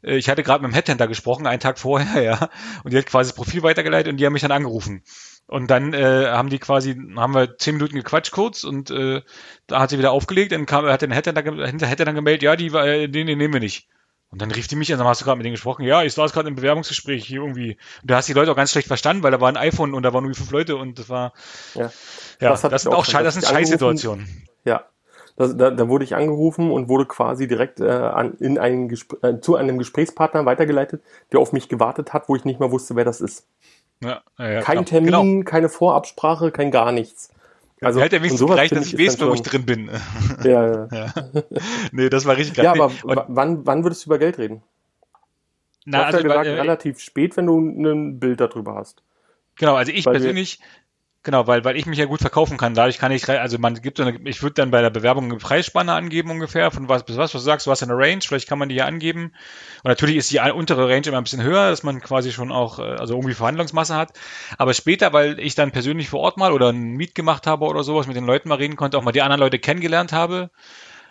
[0.02, 2.50] Äh, ich hatte gerade mit dem Headhunter gesprochen, einen Tag vorher, ja.
[2.84, 5.02] Und die hat quasi das Profil weitergeleitet und die haben mich dann angerufen.
[5.48, 9.22] Und dann äh, haben die quasi, haben wir zehn Minuten gequatscht kurz und äh,
[9.66, 12.66] da hat sie wieder aufgelegt, dann kam, hat den Headhunter, Headhunter dann gemeldet, ja, die,
[12.66, 13.88] äh, den, den nehmen wir nicht.
[14.30, 16.12] Und dann rief die mich an, dann hast du gerade mit denen gesprochen, ja, ich
[16.12, 17.78] saß gerade im Bewerbungsgespräch hier irgendwie.
[18.02, 20.02] Und du hast die Leute auch ganz schlecht verstanden, weil da war ein iPhone und
[20.02, 21.32] da waren nur fünf Leute und das war,
[21.74, 21.90] ja,
[22.40, 24.28] ja das, das sind auch, auch das sind Scheißsituationen.
[24.66, 24.84] Ja,
[25.38, 28.92] das, da, da wurde ich angerufen und wurde quasi direkt äh, an, in einen
[29.22, 31.00] äh, zu einem Gesprächspartner weitergeleitet,
[31.32, 33.46] der auf mich gewartet hat, wo ich nicht mehr wusste, wer das ist.
[34.02, 34.84] Ja, ja, kein klar.
[34.84, 35.44] Termin, genau.
[35.44, 37.30] keine Vorabsprache, kein gar nichts.
[37.80, 39.90] Also hätte er wenigstens gereicht, dass ich weiß, wo ich drin bin.
[40.44, 40.88] Ja, ja.
[40.92, 41.12] ja.
[41.92, 42.64] nee, das war richtig geil.
[42.64, 44.62] Ja, aber und, wann, wann würdest du über Geld reden?
[45.84, 49.02] Na, du hast also, ja gesagt, äh, relativ spät, wenn du ein Bild darüber hast.
[49.56, 50.60] Genau, also ich Weil persönlich,
[51.28, 52.72] Genau, weil, weil ich mich ja gut verkaufen kann.
[52.72, 55.36] Dadurch kann ich, also man gibt so eine, ich würde dann bei der Bewerbung eine
[55.36, 58.48] Preisspanne angeben ungefähr, von was bis was, was du sagst, du hast eine Range, vielleicht
[58.48, 59.34] kann man die ja angeben.
[59.82, 62.78] Und natürlich ist die untere Range immer ein bisschen höher, dass man quasi schon auch,
[62.78, 64.14] äh, also irgendwie Verhandlungsmasse hat.
[64.56, 67.84] Aber später, weil ich dann persönlich vor Ort mal oder ein Meet gemacht habe oder
[67.84, 70.48] sowas, mit den Leuten mal reden konnte, auch mal die anderen Leute kennengelernt habe,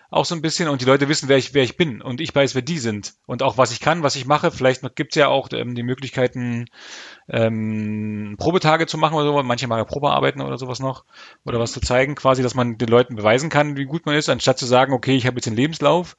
[0.10, 2.34] auch so ein bisschen und die Leute wissen, wer ich, wer ich bin und ich
[2.34, 4.52] weiß, wer die sind und auch was ich kann, was ich mache.
[4.52, 6.66] Vielleicht gibt's ja auch ähm, die Möglichkeiten,
[7.30, 9.44] ähm, Probetage zu machen oder so.
[9.44, 11.04] Manche machen ja Probearbeiten oder sowas noch
[11.46, 14.30] oder was zu zeigen, quasi, dass man den Leuten beweisen kann, wie gut man ist,
[14.30, 16.16] anstatt zu sagen, okay, ich habe jetzt den Lebenslauf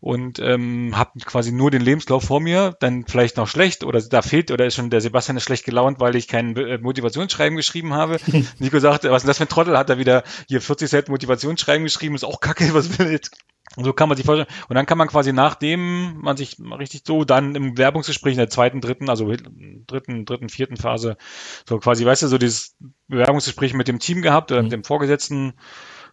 [0.00, 4.22] und ähm, habe quasi nur den Lebenslauf vor mir, dann vielleicht noch schlecht oder da
[4.22, 7.92] fehlt oder ist schon der Sebastian ist schlecht gelaunt, weil ich kein äh, Motivationsschreiben geschrieben
[7.92, 8.16] habe.
[8.58, 9.76] Nico sagt, was ist das für ein Trottel?
[9.76, 12.14] Hat er wieder hier 40 Seiten Motivationsschreiben geschrieben?
[12.14, 13.30] Ist auch kacke, was will ich?
[13.76, 14.48] Und so kann man sich vorstellen.
[14.68, 18.50] Und dann kann man quasi nachdem man sich richtig so dann im Werbungsgespräch in der
[18.50, 19.32] zweiten, dritten, also
[19.86, 21.16] dritten, dritten, vierten Phase,
[21.68, 22.74] so quasi, weißt du, so dieses
[23.06, 24.76] Bewerbungsgespräch mit dem Team gehabt oder mit mhm.
[24.76, 25.52] dem Vorgesetzten,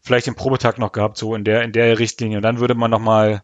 [0.01, 2.37] vielleicht den Probetag noch gehabt, so in der, in der Richtlinie.
[2.37, 3.41] Und dann würde man nochmal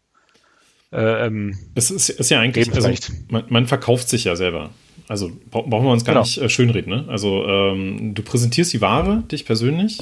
[0.94, 2.90] ähm, es ist, ist ja eigentlich, also,
[3.28, 4.70] man, man, verkauft sich ja selber.
[5.08, 6.24] Also brauchen wir uns gar genau.
[6.24, 6.90] nicht äh, schönreden.
[6.90, 7.04] Ne?
[7.08, 9.98] Also ähm, du präsentierst die Ware, dich persönlich.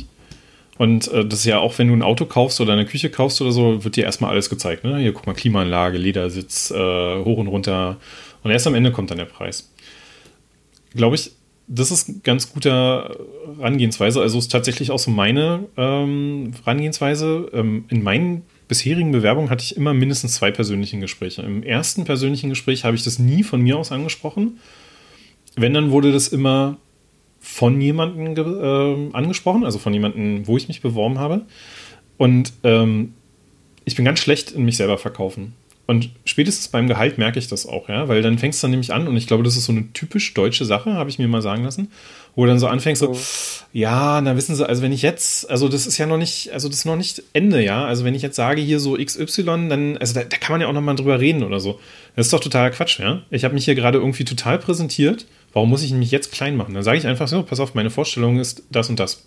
[0.78, 3.40] Und äh, das ist ja auch, wenn du ein Auto kaufst oder eine Küche kaufst
[3.40, 4.84] oder so, wird dir erstmal alles gezeigt.
[4.84, 4.98] Ne?
[4.98, 7.96] Hier, guck mal, Klimaanlage, Ledersitz, äh, hoch und runter.
[8.42, 9.72] Und erst am Ende kommt dann der Preis.
[10.94, 11.32] Glaube ich,
[11.68, 13.16] das ist ganz guter
[13.58, 14.20] Herangehensweise.
[14.20, 17.48] Also ist tatsächlich auch so meine ähm, Herangehensweise.
[17.52, 21.42] Ähm, in meinen bisherigen Bewerbungen hatte ich immer mindestens zwei persönliche Gespräche.
[21.42, 24.60] Im ersten persönlichen Gespräch habe ich das nie von mir aus angesprochen.
[25.56, 26.78] Wenn, dann wurde das immer
[27.38, 31.42] von jemandem äh, angesprochen, also von jemandem, wo ich mich beworben habe.
[32.16, 33.12] Und ähm,
[33.84, 35.52] ich bin ganz schlecht in mich selber verkaufen.
[35.92, 38.94] Und spätestens beim Gehalt merke ich das auch, ja, weil dann fängst du dann nämlich
[38.94, 41.42] an und ich glaube, das ist so eine typisch deutsche Sache, habe ich mir mal
[41.42, 41.92] sagen lassen,
[42.34, 43.18] wo du dann so anfängst, so, oh.
[43.74, 46.70] ja, na wissen Sie, also wenn ich jetzt, also das ist ja noch nicht, also
[46.70, 49.98] das ist noch nicht Ende, ja, also wenn ich jetzt sage hier so XY, dann,
[49.98, 51.78] also da, da kann man ja auch nochmal drüber reden oder so.
[52.16, 53.20] Das ist doch totaler Quatsch, ja.
[53.28, 56.72] Ich habe mich hier gerade irgendwie total präsentiert, warum muss ich mich jetzt klein machen?
[56.72, 59.26] Dann sage ich einfach so, pass auf, meine Vorstellung ist das und das.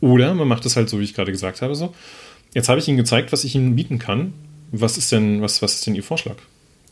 [0.00, 1.94] Oder man macht es halt so, wie ich gerade gesagt habe, so.
[2.52, 4.32] Jetzt habe ich Ihnen gezeigt, was ich Ihnen bieten kann
[4.70, 6.36] was ist denn, was, was ist denn Ihr Vorschlag?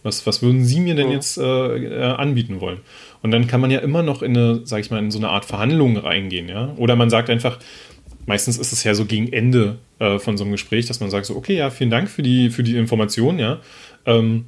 [0.02, 2.80] Was, was würden Sie mir denn jetzt äh, äh, anbieten wollen?
[3.22, 5.30] Und dann kann man ja immer noch in eine, sag ich mal, in so eine
[5.30, 6.74] Art Verhandlung reingehen, ja.
[6.76, 7.58] Oder man sagt einfach,
[8.24, 11.26] meistens ist es ja so gegen Ende äh, von so einem Gespräch, dass man sagt
[11.26, 13.60] so, okay, ja, vielen Dank für die, für die Information, ja.
[14.04, 14.46] Ähm,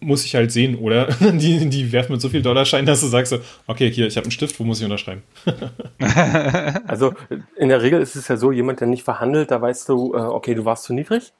[0.00, 3.30] muss ich halt sehen, oder die, die werfen mit so viel Dollarschein, dass du sagst
[3.30, 5.22] so, okay, hier, ich habe einen Stift, wo muss ich unterschreiben?
[6.86, 7.12] also
[7.56, 10.18] in der Regel ist es ja so, jemand, der nicht verhandelt, da weißt du, äh,
[10.18, 11.32] okay, du warst zu niedrig,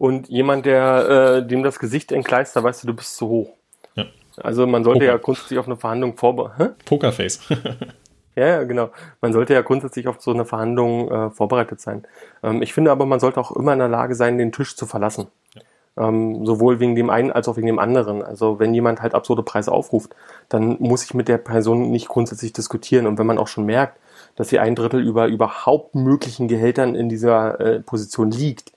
[0.00, 3.50] und jemand, der äh, dem das Gesicht entgleist, da weißt du, du bist zu hoch.
[3.96, 4.06] Ja.
[4.38, 5.12] Also man sollte Poker.
[5.12, 6.74] ja grundsätzlich auf eine Verhandlung vorbereiten.
[6.86, 7.40] Pokerface.
[8.34, 8.88] ja, ja, genau.
[9.20, 12.06] Man sollte ja grundsätzlich auf so eine Verhandlung äh, vorbereitet sein.
[12.42, 14.86] Ähm, ich finde aber, man sollte auch immer in der Lage sein, den Tisch zu
[14.86, 15.26] verlassen.
[15.54, 16.08] Ja.
[16.08, 18.22] Ähm, sowohl wegen dem einen als auch wegen dem anderen.
[18.22, 20.16] Also wenn jemand halt absurde Preise aufruft,
[20.48, 23.06] dann muss ich mit der Person nicht grundsätzlich diskutieren.
[23.06, 23.98] Und wenn man auch schon merkt,
[24.34, 28.72] dass sie ein Drittel über überhaupt möglichen Gehältern in dieser äh, Position liegt,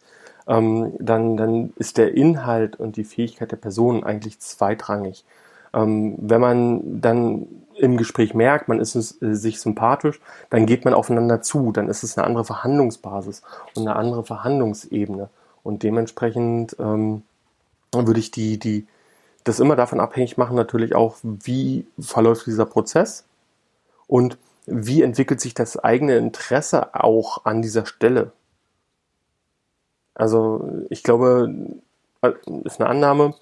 [0.48, 5.24] ähm, dann, dann ist der Inhalt und die Fähigkeit der Person eigentlich zweitrangig.
[5.74, 10.20] Ähm, wenn man dann im Gespräch merkt, man ist äh, sich sympathisch,
[10.50, 13.42] dann geht man aufeinander zu, dann ist es eine andere Verhandlungsbasis
[13.76, 15.30] und eine andere Verhandlungsebene.
[15.64, 17.24] Und dementsprechend ähm,
[17.92, 18.86] würde ich die, die,
[19.44, 23.26] das immer davon abhängig machen, natürlich auch, wie verläuft dieser Prozess
[24.08, 28.32] und wie entwickelt sich das eigene Interesse auch an dieser Stelle.
[30.16, 31.54] Also ich glaube,
[32.22, 32.32] äh,
[32.66, 33.34] ist eine Annahme,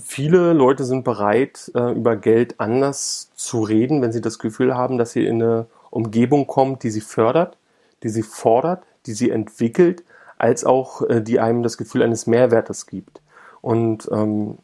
[0.00, 4.98] viele Leute sind bereit, äh, über Geld anders zu reden, wenn sie das Gefühl haben,
[4.98, 7.56] dass sie in eine Umgebung kommt, die sie fördert,
[8.02, 10.04] die sie fordert, die sie entwickelt,
[10.38, 13.20] als auch äh, die einem das Gefühl eines Mehrwertes gibt.
[13.60, 14.58] Und ähm,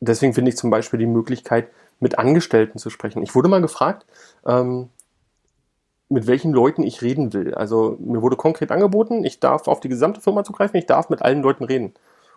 [0.00, 1.68] deswegen finde ich zum Beispiel die Möglichkeit,
[2.00, 3.22] mit Angestellten zu sprechen.
[3.22, 4.06] Ich wurde mal gefragt,
[4.46, 4.88] ähm,
[6.08, 7.54] mit welchen Leuten ich reden will.
[7.54, 11.22] Also mir wurde konkret angeboten, ich darf auf die gesamte Firma zugreifen, ich darf mit
[11.22, 11.94] allen Leuten reden.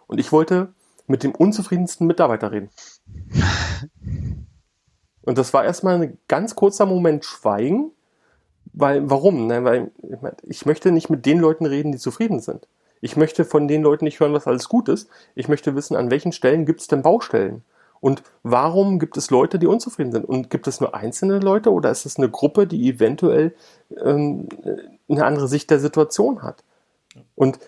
[0.07, 0.73] Und ich wollte
[1.07, 2.69] mit dem unzufriedensten Mitarbeiter reden.
[5.23, 7.91] Und das war erstmal ein ganz kurzer Moment Schweigen,
[8.73, 9.47] weil, warum?
[9.47, 9.91] Ne, weil
[10.43, 12.67] ich möchte nicht mit den Leuten reden, die zufrieden sind.
[13.01, 15.09] Ich möchte von den Leuten nicht hören, was alles gut ist.
[15.35, 17.63] Ich möchte wissen, an welchen Stellen gibt es denn Baustellen?
[18.01, 20.25] Und warum gibt es Leute, die unzufrieden sind?
[20.25, 23.53] Und gibt es nur einzelne Leute oder ist es eine Gruppe, die eventuell
[24.03, 24.49] ähm,
[25.07, 26.63] eine andere Sicht der Situation hat?
[27.35, 27.59] Und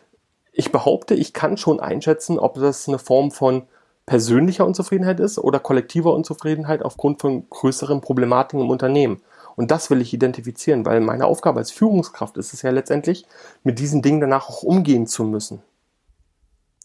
[0.52, 3.64] ich behaupte, ich kann schon einschätzen, ob das eine Form von
[4.06, 9.22] persönlicher Unzufriedenheit ist oder kollektiver Unzufriedenheit aufgrund von größeren Problematiken im Unternehmen.
[9.56, 13.26] Und das will ich identifizieren, weil meine Aufgabe als Führungskraft ist es ja letztendlich,
[13.64, 15.62] mit diesen Dingen danach auch umgehen zu müssen.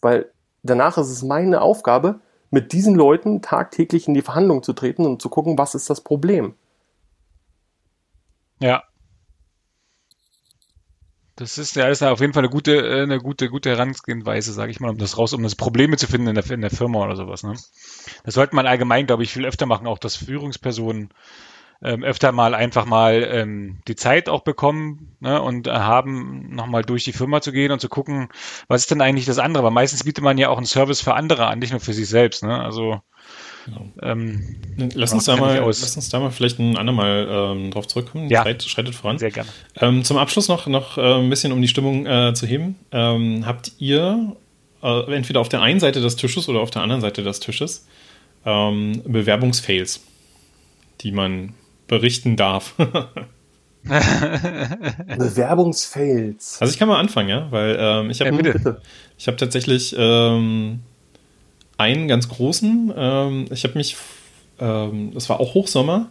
[0.01, 0.31] Weil
[0.61, 2.19] danach ist es meine Aufgabe,
[2.51, 6.01] mit diesen Leuten tagtäglich in die Verhandlung zu treten und zu gucken, was ist das
[6.01, 6.55] Problem.
[8.59, 8.83] Ja.
[11.35, 14.71] Das ist ja ist auf jeden Fall eine gute, äh, eine gute, gute Herangehensweise, sage
[14.71, 17.01] ich mal, um das raus, um das Probleme zu finden in der, in der Firma
[17.05, 17.43] oder sowas.
[17.43, 17.53] Ne?
[18.25, 21.13] Das sollte man allgemein, glaube ich, viel öfter machen, auch dass Führungspersonen
[21.81, 26.83] ähm, öfter mal einfach mal ähm, die Zeit auch bekommen ne, und äh, haben, nochmal
[26.83, 28.29] durch die Firma zu gehen und zu gucken,
[28.67, 29.63] was ist denn eigentlich das andere?
[29.63, 32.09] Weil meistens bietet man ja auch einen Service für andere an, nicht nur für sich
[32.09, 32.43] selbst.
[32.43, 32.61] Ne?
[32.61, 33.01] Also
[33.65, 33.91] Genau.
[34.01, 34.55] Ähm,
[34.95, 38.29] lass, uns da mal, lass uns da mal vielleicht ein andermal ähm, drauf zurückkommen.
[38.29, 38.41] Ja.
[38.41, 39.19] Schreit, schreitet voran.
[39.19, 39.49] Sehr gerne.
[39.79, 42.75] Ähm, zum Abschluss noch, noch äh, ein bisschen, um die Stimmung äh, zu heben.
[42.91, 44.35] Ähm, habt ihr
[44.81, 47.87] äh, entweder auf der einen Seite des Tisches oder auf der anderen Seite des Tisches
[48.45, 50.01] ähm, Bewerbungsfails,
[51.01, 51.53] die man
[51.89, 52.75] berichten darf.
[55.17, 56.61] Bewerbungsfails.
[56.61, 58.53] Also ich kann mal anfangen, ja, weil ähm, ich habe ja,
[59.17, 60.79] ich habe tatsächlich ähm,
[61.77, 62.93] einen ganz großen.
[62.95, 63.97] Ähm, ich habe mich,
[64.59, 66.09] ähm, das war auch Hochsommer,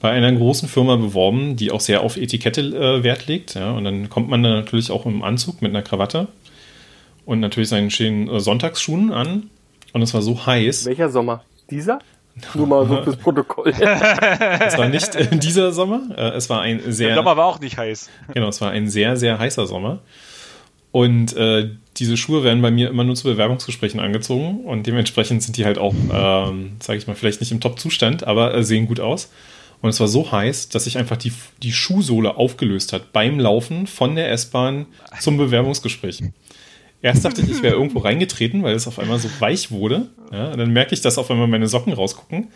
[0.00, 3.54] bei einer großen Firma beworben, die auch sehr auf Etikette äh, Wert legt.
[3.54, 6.28] Ja, und dann kommt man da natürlich auch im Anzug mit einer Krawatte
[7.26, 9.50] und natürlich seinen schönen äh, Sonntagsschuhen an.
[9.92, 10.86] Und es war so heiß.
[10.86, 11.44] Welcher Sommer?
[11.70, 12.00] Dieser?
[12.54, 13.68] Nur mal so fürs Protokoll.
[13.78, 16.02] es war nicht in dieser Sommer.
[16.16, 17.08] Äh, es war ein sehr.
[17.08, 18.10] Der Sommer war auch nicht heiß.
[18.32, 20.00] Genau, es war ein sehr, sehr heißer Sommer.
[20.90, 25.56] Und äh, diese Schuhe werden bei mir immer nur zu Bewerbungsgesprächen angezogen und dementsprechend sind
[25.56, 29.00] die halt auch, ähm, sage ich mal, vielleicht nicht im Top-Zustand, aber äh, sehen gut
[29.00, 29.30] aus.
[29.80, 31.32] Und es war so heiß, dass sich einfach die,
[31.62, 34.86] die Schuhsohle aufgelöst hat beim Laufen von der S-Bahn
[35.20, 36.22] zum Bewerbungsgespräch.
[37.04, 40.08] Erst dachte ich, ich wäre irgendwo reingetreten, weil es auf einmal so weich wurde.
[40.32, 42.48] Ja, dann merke ich, dass auf einmal meine Socken rausgucken.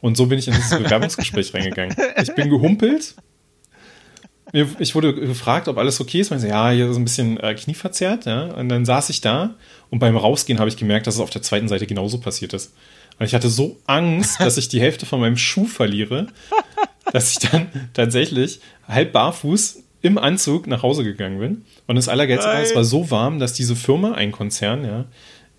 [0.00, 1.96] Und so bin ich in dieses Bewerbungsgespräch reingegangen.
[2.20, 3.14] Ich bin gehumpelt.
[4.80, 6.28] Ich wurde gefragt, ob alles okay ist.
[6.28, 8.26] So, ja, hier ist ein bisschen äh, knieverzerrt.
[8.26, 8.46] Ja?
[8.46, 9.54] Und dann saß ich da
[9.90, 12.74] und beim Rausgehen habe ich gemerkt, dass es auf der zweiten Seite genauso passiert ist.
[13.20, 16.26] Und ich hatte so Angst, dass ich die Hälfte von meinem Schuh verliere,
[17.12, 21.64] dass ich dann tatsächlich halb barfuß im Anzug nach Hause gegangen bin.
[21.86, 25.06] Und das Allergeilste war, es war so warm, dass diese Firma, ein Konzern, ja,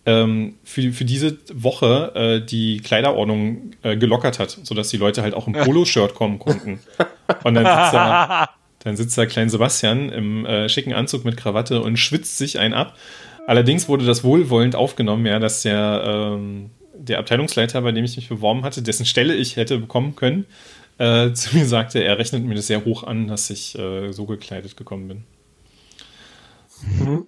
[0.06, 5.34] ähm, für, für diese Woche äh, die Kleiderordnung äh, gelockert hat, sodass die Leute halt
[5.34, 6.80] auch im Poloshirt kommen konnten.
[7.44, 8.50] Und dann sitzt da,
[8.84, 12.76] dann sitzt da Klein Sebastian im äh, schicken Anzug mit Krawatte und schwitzt sich einen
[12.76, 12.96] ab.
[13.48, 18.30] Allerdings wurde das wohlwollend aufgenommen, ja, dass der, ähm, der Abteilungsleiter, bei dem ich mich
[18.30, 20.46] beworben hatte, dessen Stelle ich hätte bekommen können,
[20.98, 24.26] äh, zu mir sagte, er rechnet mir das sehr hoch an, dass ich äh, so
[24.26, 25.24] gekleidet gekommen bin.
[27.00, 27.28] Mhm.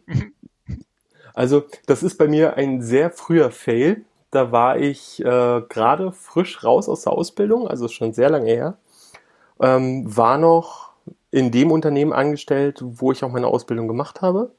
[1.33, 4.03] Also, das ist bei mir ein sehr früher Fail.
[4.31, 8.77] Da war ich äh, gerade frisch raus aus der Ausbildung, also schon sehr lange her.
[9.59, 10.91] Ähm, war noch
[11.31, 14.51] in dem Unternehmen angestellt, wo ich auch meine Ausbildung gemacht habe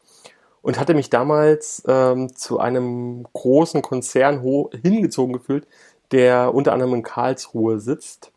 [0.62, 4.42] und hatte mich damals ähm, zu einem großen Konzern
[4.82, 5.66] hingezogen gefühlt,
[6.12, 8.32] der unter anderem in Karlsruhe sitzt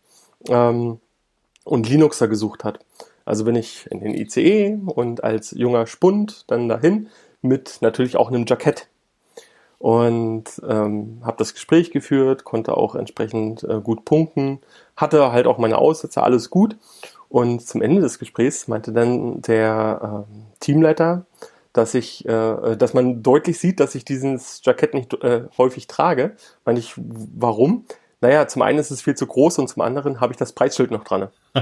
[0.49, 0.99] ähm,
[1.63, 2.79] und Linuxer gesucht hat.
[3.25, 7.09] Also bin ich in den ICE und als junger Spund dann dahin
[7.41, 8.87] mit natürlich auch einem Jackett
[9.81, 14.59] und ähm, habe das Gespräch geführt, konnte auch entsprechend äh, gut punkten,
[14.95, 16.77] hatte halt auch meine Aussätze, alles gut.
[17.29, 21.25] Und zum Ende des Gesprächs meinte dann der äh, Teamleiter,
[21.73, 26.35] dass ich, äh, dass man deutlich sieht, dass ich dieses Jackett nicht äh, häufig trage.
[26.63, 27.85] Meinte ich, warum?
[28.22, 30.91] Naja, zum einen ist es viel zu groß und zum anderen habe ich das Preisschild
[30.91, 31.30] noch dran.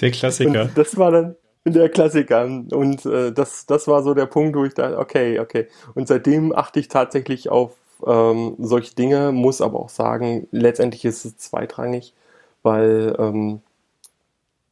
[0.00, 0.62] der Klassiker.
[0.62, 2.44] Und das war dann der Klassiker.
[2.44, 5.66] Und äh, das, das war so der Punkt, wo ich dachte, okay, okay.
[5.94, 7.72] Und seitdem achte ich tatsächlich auf
[8.06, 12.14] ähm, solche Dinge, muss aber auch sagen, letztendlich ist es zweitrangig,
[12.62, 13.60] weil ähm,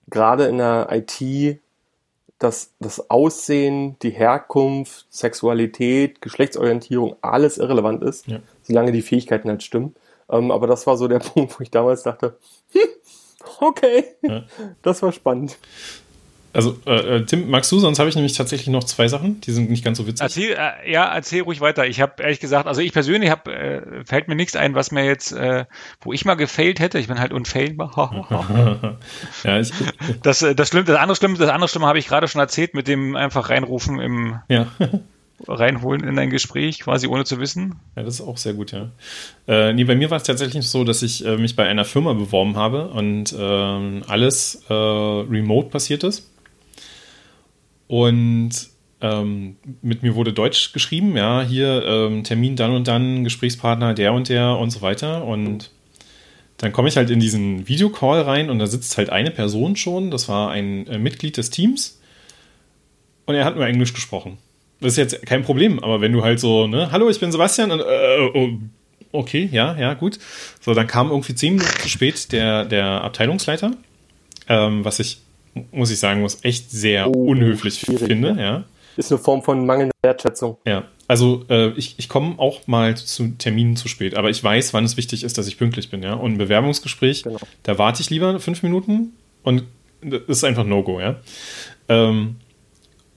[0.08, 1.60] gerade in der IT
[2.38, 8.40] dass das Aussehen, die Herkunft, Sexualität, Geschlechtsorientierung alles irrelevant ist, ja.
[8.62, 9.94] solange die Fähigkeiten halt stimmen.
[10.28, 12.36] Ähm, aber das war so der Punkt, wo ich damals dachte,
[12.72, 12.88] hm,
[13.60, 14.44] okay, ja.
[14.82, 15.58] das war spannend.
[16.56, 17.78] Also, äh, äh, Tim, magst du?
[17.78, 20.22] Sonst habe ich nämlich tatsächlich noch zwei Sachen, die sind nicht ganz so witzig.
[20.22, 21.86] Erzähl, äh, ja, erzähl ruhig weiter.
[21.86, 25.04] Ich habe ehrlich gesagt, also ich persönlich habe, äh, fällt mir nichts ein, was mir
[25.04, 25.66] jetzt, äh,
[26.00, 26.98] wo ich mal gefailt hätte.
[26.98, 28.96] Ich bin halt unfailbar.
[29.44, 29.70] ja, ich,
[30.22, 32.72] das, äh, das, Schlimme, das andere Schlimme, das andere Schlimme habe ich gerade schon erzählt
[32.72, 34.38] mit dem einfach reinrufen im.
[34.48, 34.66] Ja.
[35.46, 37.74] reinholen in ein Gespräch, quasi ohne zu wissen.
[37.94, 38.88] Ja, das ist auch sehr gut, ja.
[39.46, 42.14] Äh, nee, bei mir war es tatsächlich so, dass ich äh, mich bei einer Firma
[42.14, 46.30] beworben habe und äh, alles äh, remote passiert ist.
[47.88, 48.50] Und
[49.00, 54.12] ähm, mit mir wurde Deutsch geschrieben, ja, hier ähm, Termin dann und dann, Gesprächspartner der
[54.12, 55.24] und der und so weiter.
[55.24, 55.70] Und
[56.58, 60.10] dann komme ich halt in diesen Videocall rein und da sitzt halt eine Person schon,
[60.10, 62.00] das war ein äh, Mitglied des Teams
[63.26, 64.38] und er hat nur Englisch gesprochen.
[64.80, 67.70] Das ist jetzt kein Problem, aber wenn du halt so, ne, hallo, ich bin Sebastian
[67.70, 68.50] und äh, oh,
[69.12, 70.18] okay, ja, ja, gut.
[70.60, 73.72] So, dann kam irgendwie zehn Minuten zu spät der, der Abteilungsleiter,
[74.48, 75.18] ähm, was ich
[75.70, 78.28] muss ich sagen, muss echt sehr oh, unhöflich finde.
[78.30, 78.36] Ja.
[78.36, 78.64] ja.
[78.96, 80.56] Ist eine Form von mangelnder Wertschätzung.
[80.66, 84.74] Ja, also äh, ich, ich komme auch mal zu Terminen zu spät, aber ich weiß,
[84.74, 86.02] wann es wichtig ist, dass ich pünktlich bin.
[86.02, 86.14] Ja?
[86.14, 87.38] Und ein Bewerbungsgespräch, genau.
[87.62, 89.64] da warte ich lieber fünf Minuten und
[90.02, 91.00] das ist einfach No-Go.
[91.00, 91.16] Ja?
[91.88, 92.36] Ähm,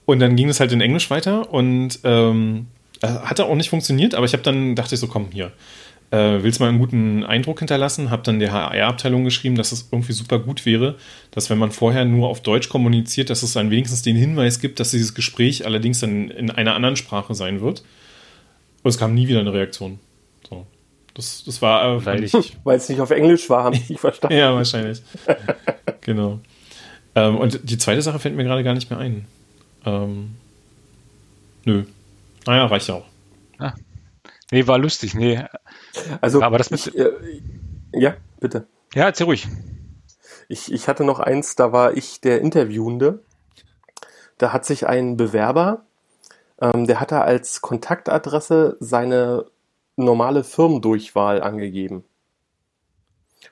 [0.04, 2.66] und dann ging es halt in Englisch weiter und ähm,
[3.02, 5.50] äh, hat auch nicht funktioniert, aber ich habe dann, dachte ich so, komm, hier,
[6.10, 10.12] äh, willst mal einen guten Eindruck hinterlassen, habe dann der HR-Abteilung geschrieben, dass es irgendwie
[10.12, 10.96] super gut wäre,
[11.30, 14.80] dass wenn man vorher nur auf Deutsch kommuniziert, dass es dann wenigstens den Hinweis gibt,
[14.80, 17.84] dass dieses Gespräch allerdings dann in einer anderen Sprache sein wird.
[18.82, 20.00] Und es kam nie wieder eine Reaktion.
[20.48, 20.66] So.
[21.14, 21.96] Das, das war.
[21.96, 24.36] Äh, Weil, ich, weil es nicht auf Englisch war, haben die nicht verstanden.
[24.38, 25.02] ja, wahrscheinlich.
[26.00, 26.40] genau.
[27.14, 29.26] Ähm, und die zweite Sache fällt mir gerade gar nicht mehr ein.
[29.84, 30.36] Ähm,
[31.64, 31.84] nö.
[32.46, 33.04] Naja, ah reicht auch.
[33.58, 33.74] Ah.
[34.50, 35.14] Nee, war lustig.
[35.14, 35.44] Nee,
[36.20, 36.86] also, aber das mit.
[36.86, 37.12] Ich, äh,
[37.92, 38.66] ja, bitte.
[38.94, 39.48] Ja, erzähl ruhig.
[40.48, 43.22] Ich, ich hatte noch eins, da war ich der Interviewende.
[44.38, 45.84] Da hat sich ein Bewerber,
[46.60, 49.46] ähm, der hatte als Kontaktadresse seine
[49.96, 52.04] normale Firmendurchwahl angegeben.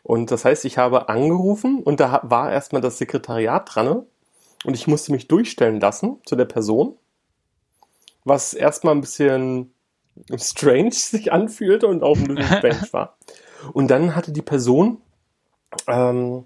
[0.03, 4.07] Und das heißt, ich habe angerufen und da war erstmal das Sekretariat dran
[4.65, 6.97] und ich musste mich durchstellen lassen zu der Person,
[8.25, 9.73] was erstmal ein bisschen
[10.37, 13.17] strange sich anfühlte und auch ein bisschen strange war.
[13.73, 14.99] Und dann hatte die Person,
[15.87, 16.45] ähm,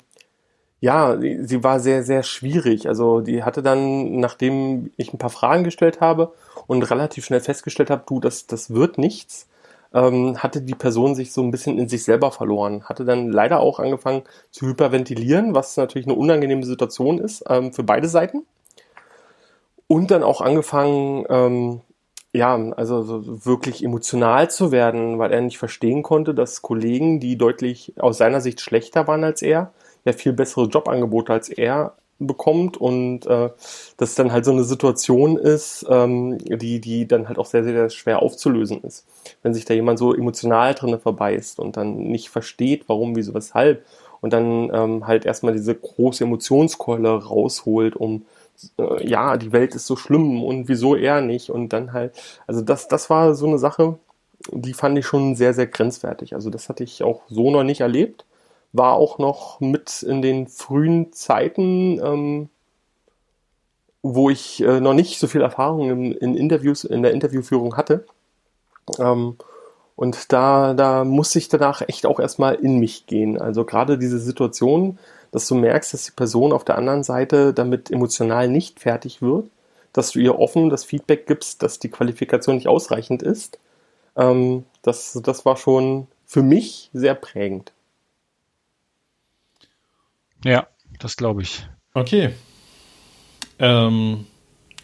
[0.80, 2.88] ja, sie war sehr, sehr schwierig.
[2.88, 6.32] Also die hatte dann, nachdem ich ein paar Fragen gestellt habe
[6.66, 9.46] und relativ schnell festgestellt habe, du, das, das wird nichts,
[9.94, 12.84] ähm, hatte die Person sich so ein bisschen in sich selber verloren.
[12.84, 17.84] Hatte dann leider auch angefangen zu hyperventilieren, was natürlich eine unangenehme Situation ist ähm, für
[17.84, 18.44] beide Seiten.
[19.86, 21.80] Und dann auch angefangen, ähm,
[22.34, 27.36] ja, also so wirklich emotional zu werden, weil er nicht verstehen konnte, dass Kollegen, die
[27.36, 29.72] deutlich aus seiner Sicht schlechter waren als er,
[30.04, 33.50] ja viel bessere Jobangebote als er bekommt und äh,
[33.96, 37.90] das dann halt so eine Situation ist, ähm, die, die dann halt auch sehr, sehr
[37.90, 39.06] schwer aufzulösen ist.
[39.42, 43.84] Wenn sich da jemand so emotional drinne verbeißt und dann nicht versteht, warum, wieso, weshalb
[44.20, 48.24] und dann ähm, halt erstmal diese große Emotionskeule rausholt, um
[48.78, 52.14] äh, ja, die Welt ist so schlimm und wieso er nicht und dann halt,
[52.46, 53.98] also das, das war so eine Sache,
[54.50, 56.34] die fand ich schon sehr, sehr grenzwertig.
[56.34, 58.24] Also das hatte ich auch so noch nicht erlebt.
[58.72, 62.48] War auch noch mit in den frühen Zeiten, ähm,
[64.02, 68.04] wo ich äh, noch nicht so viel Erfahrung in, in, Interviews, in der Interviewführung hatte.
[68.98, 69.36] Ähm,
[70.02, 73.40] und da, da musste ich danach echt auch erstmal in mich gehen.
[73.40, 74.98] Also gerade diese Situation,
[75.30, 79.48] dass du merkst, dass die Person auf der anderen Seite damit emotional nicht fertig wird,
[79.92, 83.60] dass du ihr offen das Feedback gibst, dass die Qualifikation nicht ausreichend ist.
[84.16, 87.70] Ähm, das, das war schon für mich sehr prägend.
[90.44, 90.66] Ja,
[90.98, 91.64] das glaube ich.
[91.94, 92.30] Okay.
[93.60, 94.26] Ähm,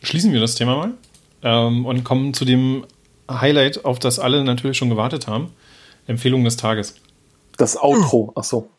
[0.00, 0.94] schließen wir das Thema mal
[1.42, 2.86] ähm, und kommen zu dem
[3.30, 5.52] Highlight, auf das alle natürlich schon gewartet haben.
[6.06, 6.96] Empfehlung des Tages.
[7.56, 8.70] Das Outro, ach so.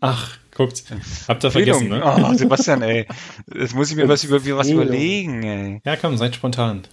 [0.00, 0.84] Ach, guckt.
[1.26, 2.02] Habt ihr vergessen, ne?
[2.04, 3.06] Oh, Sebastian, ey.
[3.52, 5.80] Jetzt muss ich mir was, über, was überlegen, ey.
[5.84, 6.86] Ja, komm, seid spontan.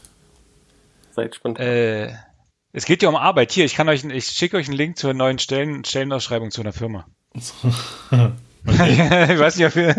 [1.12, 1.66] Seid spontan.
[1.66, 2.14] Äh,
[2.72, 3.52] es geht ja um Arbeit.
[3.52, 6.74] Hier, ich kann euch, ich schicke euch einen Link zur neuen Stellen, Stellenausschreibung zu einer
[6.74, 7.06] Firma.
[8.66, 9.94] ich weiß nicht, ob ihr.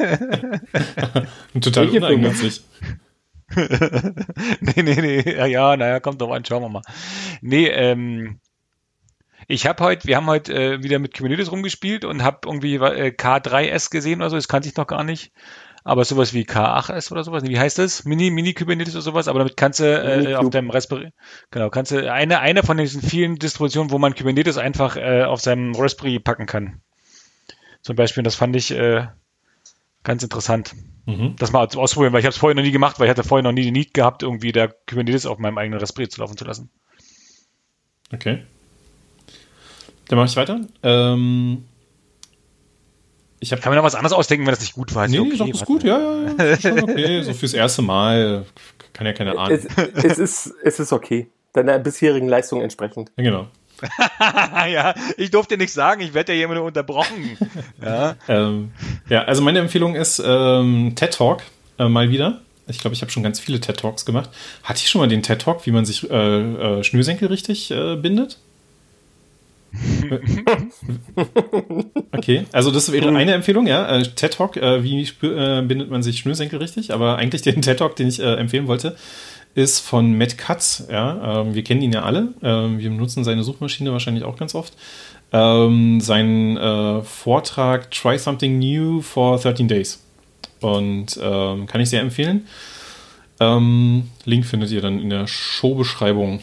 [1.60, 2.62] Total uneigennützig.
[4.60, 5.36] nee, nee, nee.
[5.36, 6.82] Ja, ja, naja, kommt doch an, schauen wir mal.
[7.40, 8.40] Nee, ähm,
[9.48, 13.10] ich habe heute, wir haben heute äh, wieder mit Kubernetes rumgespielt und habe irgendwie äh,
[13.10, 15.32] K3S gesehen oder so, das kannte ich noch gar nicht.
[15.84, 18.04] aber sowas wie K8S oder sowas, wie heißt das?
[18.04, 21.12] Mini, Mini Kubernetes oder sowas, aber damit kannst du äh, auf deinem Raspberry,
[21.50, 25.40] genau, kannst du eine, eine von diesen vielen Distributionen, wo man Kubernetes einfach äh, auf
[25.40, 26.80] seinem Raspberry packen kann.
[27.82, 29.08] Zum Beispiel, das fand ich äh,
[30.04, 30.74] ganz interessant.
[31.06, 31.34] Mhm.
[31.38, 33.42] Das mal ausprobieren, weil ich habe es vorher noch nie gemacht, weil ich hatte vorher
[33.42, 36.44] noch nie die Need gehabt, irgendwie der Kubernetes auf meinem eigenen Raspberry zu laufen zu
[36.44, 36.70] lassen.
[38.12, 38.44] Okay.
[40.08, 40.60] Dann mache ich weiter.
[40.82, 41.64] Ähm,
[43.40, 45.08] ich hab, kann mir noch was anderes ausdenken, wenn das nicht gut war.
[45.08, 46.60] Nee, okay, doch, ist gut, ja, ja, ja.
[46.60, 47.22] Schon okay.
[47.24, 48.46] so fürs erste Mal
[48.92, 49.52] kann ja keine Ahnung.
[49.52, 49.66] Es,
[50.04, 51.28] es, ist, es ist okay.
[51.52, 53.12] Deiner bisherigen Leistung entsprechend.
[53.16, 53.48] Ja, genau.
[54.68, 57.36] ja, ich durfte nichts sagen, ich werde ja jemand unterbrochen.
[57.82, 58.16] ja.
[58.28, 58.72] Ähm,
[59.08, 61.42] ja, also meine Empfehlung ist ähm, TED Talk
[61.78, 62.40] äh, mal wieder.
[62.66, 64.30] Ich glaube, ich habe schon ganz viele TED Talks gemacht.
[64.62, 66.40] Hatte ich schon mal den TED Talk, wie man sich äh,
[66.78, 68.38] äh, Schnürsenkel richtig äh, bindet?
[72.12, 73.98] okay, also das wäre eine Empfehlung, ja.
[73.98, 76.94] Äh, TED Talk, äh, wie bindet man sich Schnürsenkel richtig?
[76.94, 78.96] Aber eigentlich den TED Talk, den ich empfehlen wollte,
[79.54, 80.86] ist von Matt Katz.
[80.90, 82.34] Ja, ähm, wir kennen ihn ja alle.
[82.42, 84.74] Ähm, wir benutzen seine Suchmaschine wahrscheinlich auch ganz oft.
[85.32, 90.02] Ähm, sein äh, Vortrag Try Something New for 13 Days.
[90.60, 92.46] Und ähm, kann ich sehr empfehlen.
[93.40, 96.40] Ähm, Link findet ihr dann in der Showbeschreibung.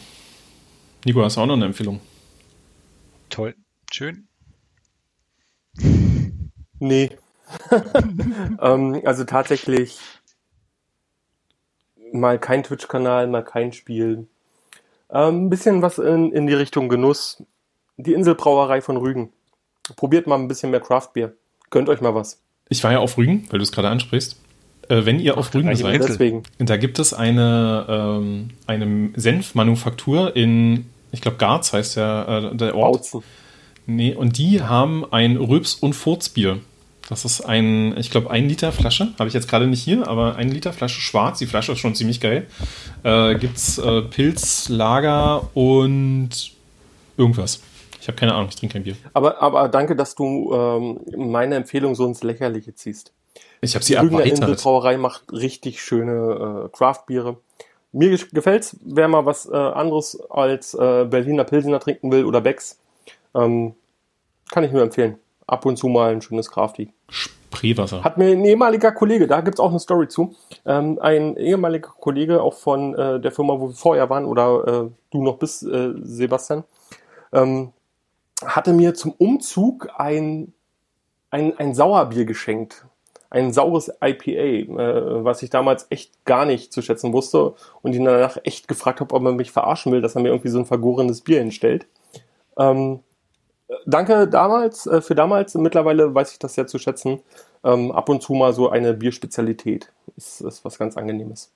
[1.04, 2.00] Nico, hast du auch noch eine Empfehlung?
[3.28, 3.54] Toll.
[3.90, 4.28] Schön.
[6.78, 7.10] Nee.
[8.60, 9.98] ähm, also tatsächlich
[12.12, 14.26] mal kein Twitch-Kanal, mal kein Spiel.
[15.10, 17.42] Ähm, ein bisschen was in, in die Richtung Genuss.
[17.96, 19.30] Die Inselbrauerei von Rügen.
[19.96, 21.34] Probiert mal ein bisschen mehr Craftbier.
[21.70, 22.40] Gönnt euch mal was.
[22.68, 24.36] Ich war ja auf Rügen, weil du es gerade ansprichst.
[24.88, 26.42] Äh, wenn ihr auf Rügen seid, deswegen.
[26.58, 32.74] da gibt es eine, ähm, eine Senfmanufaktur in ich glaube Garz heißt ja äh, der
[32.74, 32.94] Ort.
[32.94, 33.22] Bautzen.
[33.86, 36.60] Nee, und die haben ein Röps- und Furzbier.
[37.12, 39.12] Das ist ein, ich glaube, ein Liter Flasche.
[39.18, 41.38] Habe ich jetzt gerade nicht hier, aber ein Liter Flasche schwarz.
[41.40, 42.46] Die Flasche ist schon ziemlich geil.
[43.04, 46.30] Äh, es äh, Pilz, Lager und
[47.18, 47.60] irgendwas.
[48.00, 48.96] Ich habe keine Ahnung, ich trinke kein Bier.
[49.12, 53.12] Aber, aber danke, dass du ähm, meine Empfehlung so ins Lächerliche ziehst.
[53.60, 54.62] Ich habe sie Die erweitert.
[54.62, 57.36] Brauerei macht richtig schöne äh, Craft-Biere.
[57.92, 62.78] Mir gefällt's, wer mal was äh, anderes als äh, Berliner Pilsener trinken will oder Becks,
[63.34, 63.74] ähm,
[64.50, 65.18] kann ich nur empfehlen.
[65.46, 66.92] Ab und zu mal ein schönes Crafty.
[67.08, 68.02] Spreewasser.
[68.04, 70.34] Hat mir ein ehemaliger Kollege, da gibt's auch eine Story zu,
[70.64, 74.90] ähm, ein ehemaliger Kollege auch von äh, der Firma, wo wir vorher waren, oder äh,
[75.10, 76.64] du noch bist, äh, Sebastian,
[77.32, 77.72] ähm,
[78.44, 80.52] hatte mir zum Umzug ein,
[81.30, 82.86] ein, ein Sauerbier geschenkt
[83.32, 88.04] ein saures IPA, äh, was ich damals echt gar nicht zu schätzen wusste und ihn
[88.04, 90.66] danach echt gefragt habe, ob er mich verarschen will, dass er mir irgendwie so ein
[90.66, 91.86] vergorenes Bier hinstellt.
[92.58, 93.00] Ähm,
[93.86, 95.54] danke damals, äh, für damals.
[95.54, 97.20] Mittlerweile weiß ich das sehr zu schätzen.
[97.64, 101.52] Ähm, ab und zu mal so eine Bierspezialität ist, ist was ganz Angenehmes.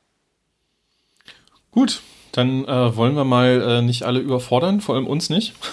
[1.73, 2.03] Gut,
[2.33, 5.55] dann äh, wollen wir mal äh, nicht alle überfordern, vor allem uns nicht.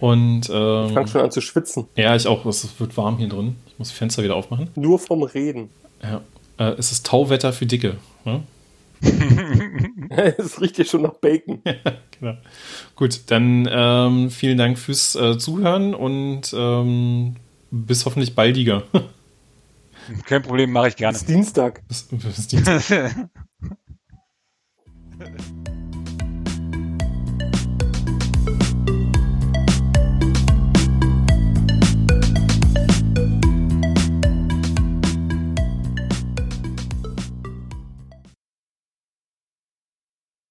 [0.00, 1.86] Und, ähm, ich fange schon an zu schwitzen.
[1.94, 2.46] Ja, ich auch.
[2.46, 3.56] Es wird warm hier drin.
[3.66, 4.70] Ich muss die Fenster wieder aufmachen.
[4.74, 5.68] Nur vom Reden.
[6.02, 6.22] Ja.
[6.56, 7.98] Äh, es ist Tauwetter für Dicke.
[8.24, 8.42] Ne?
[10.38, 11.60] es riecht hier schon nach Bacon.
[11.64, 11.74] ja,
[12.18, 12.36] genau.
[12.96, 17.36] Gut, dann ähm, vielen Dank fürs äh, Zuhören und ähm,
[17.70, 18.84] bis hoffentlich baldiger.
[20.26, 21.12] Kein Problem, mache ich gerne.
[21.12, 21.86] Bis Dienstag.
[21.86, 23.30] Bis, bis Dienstag.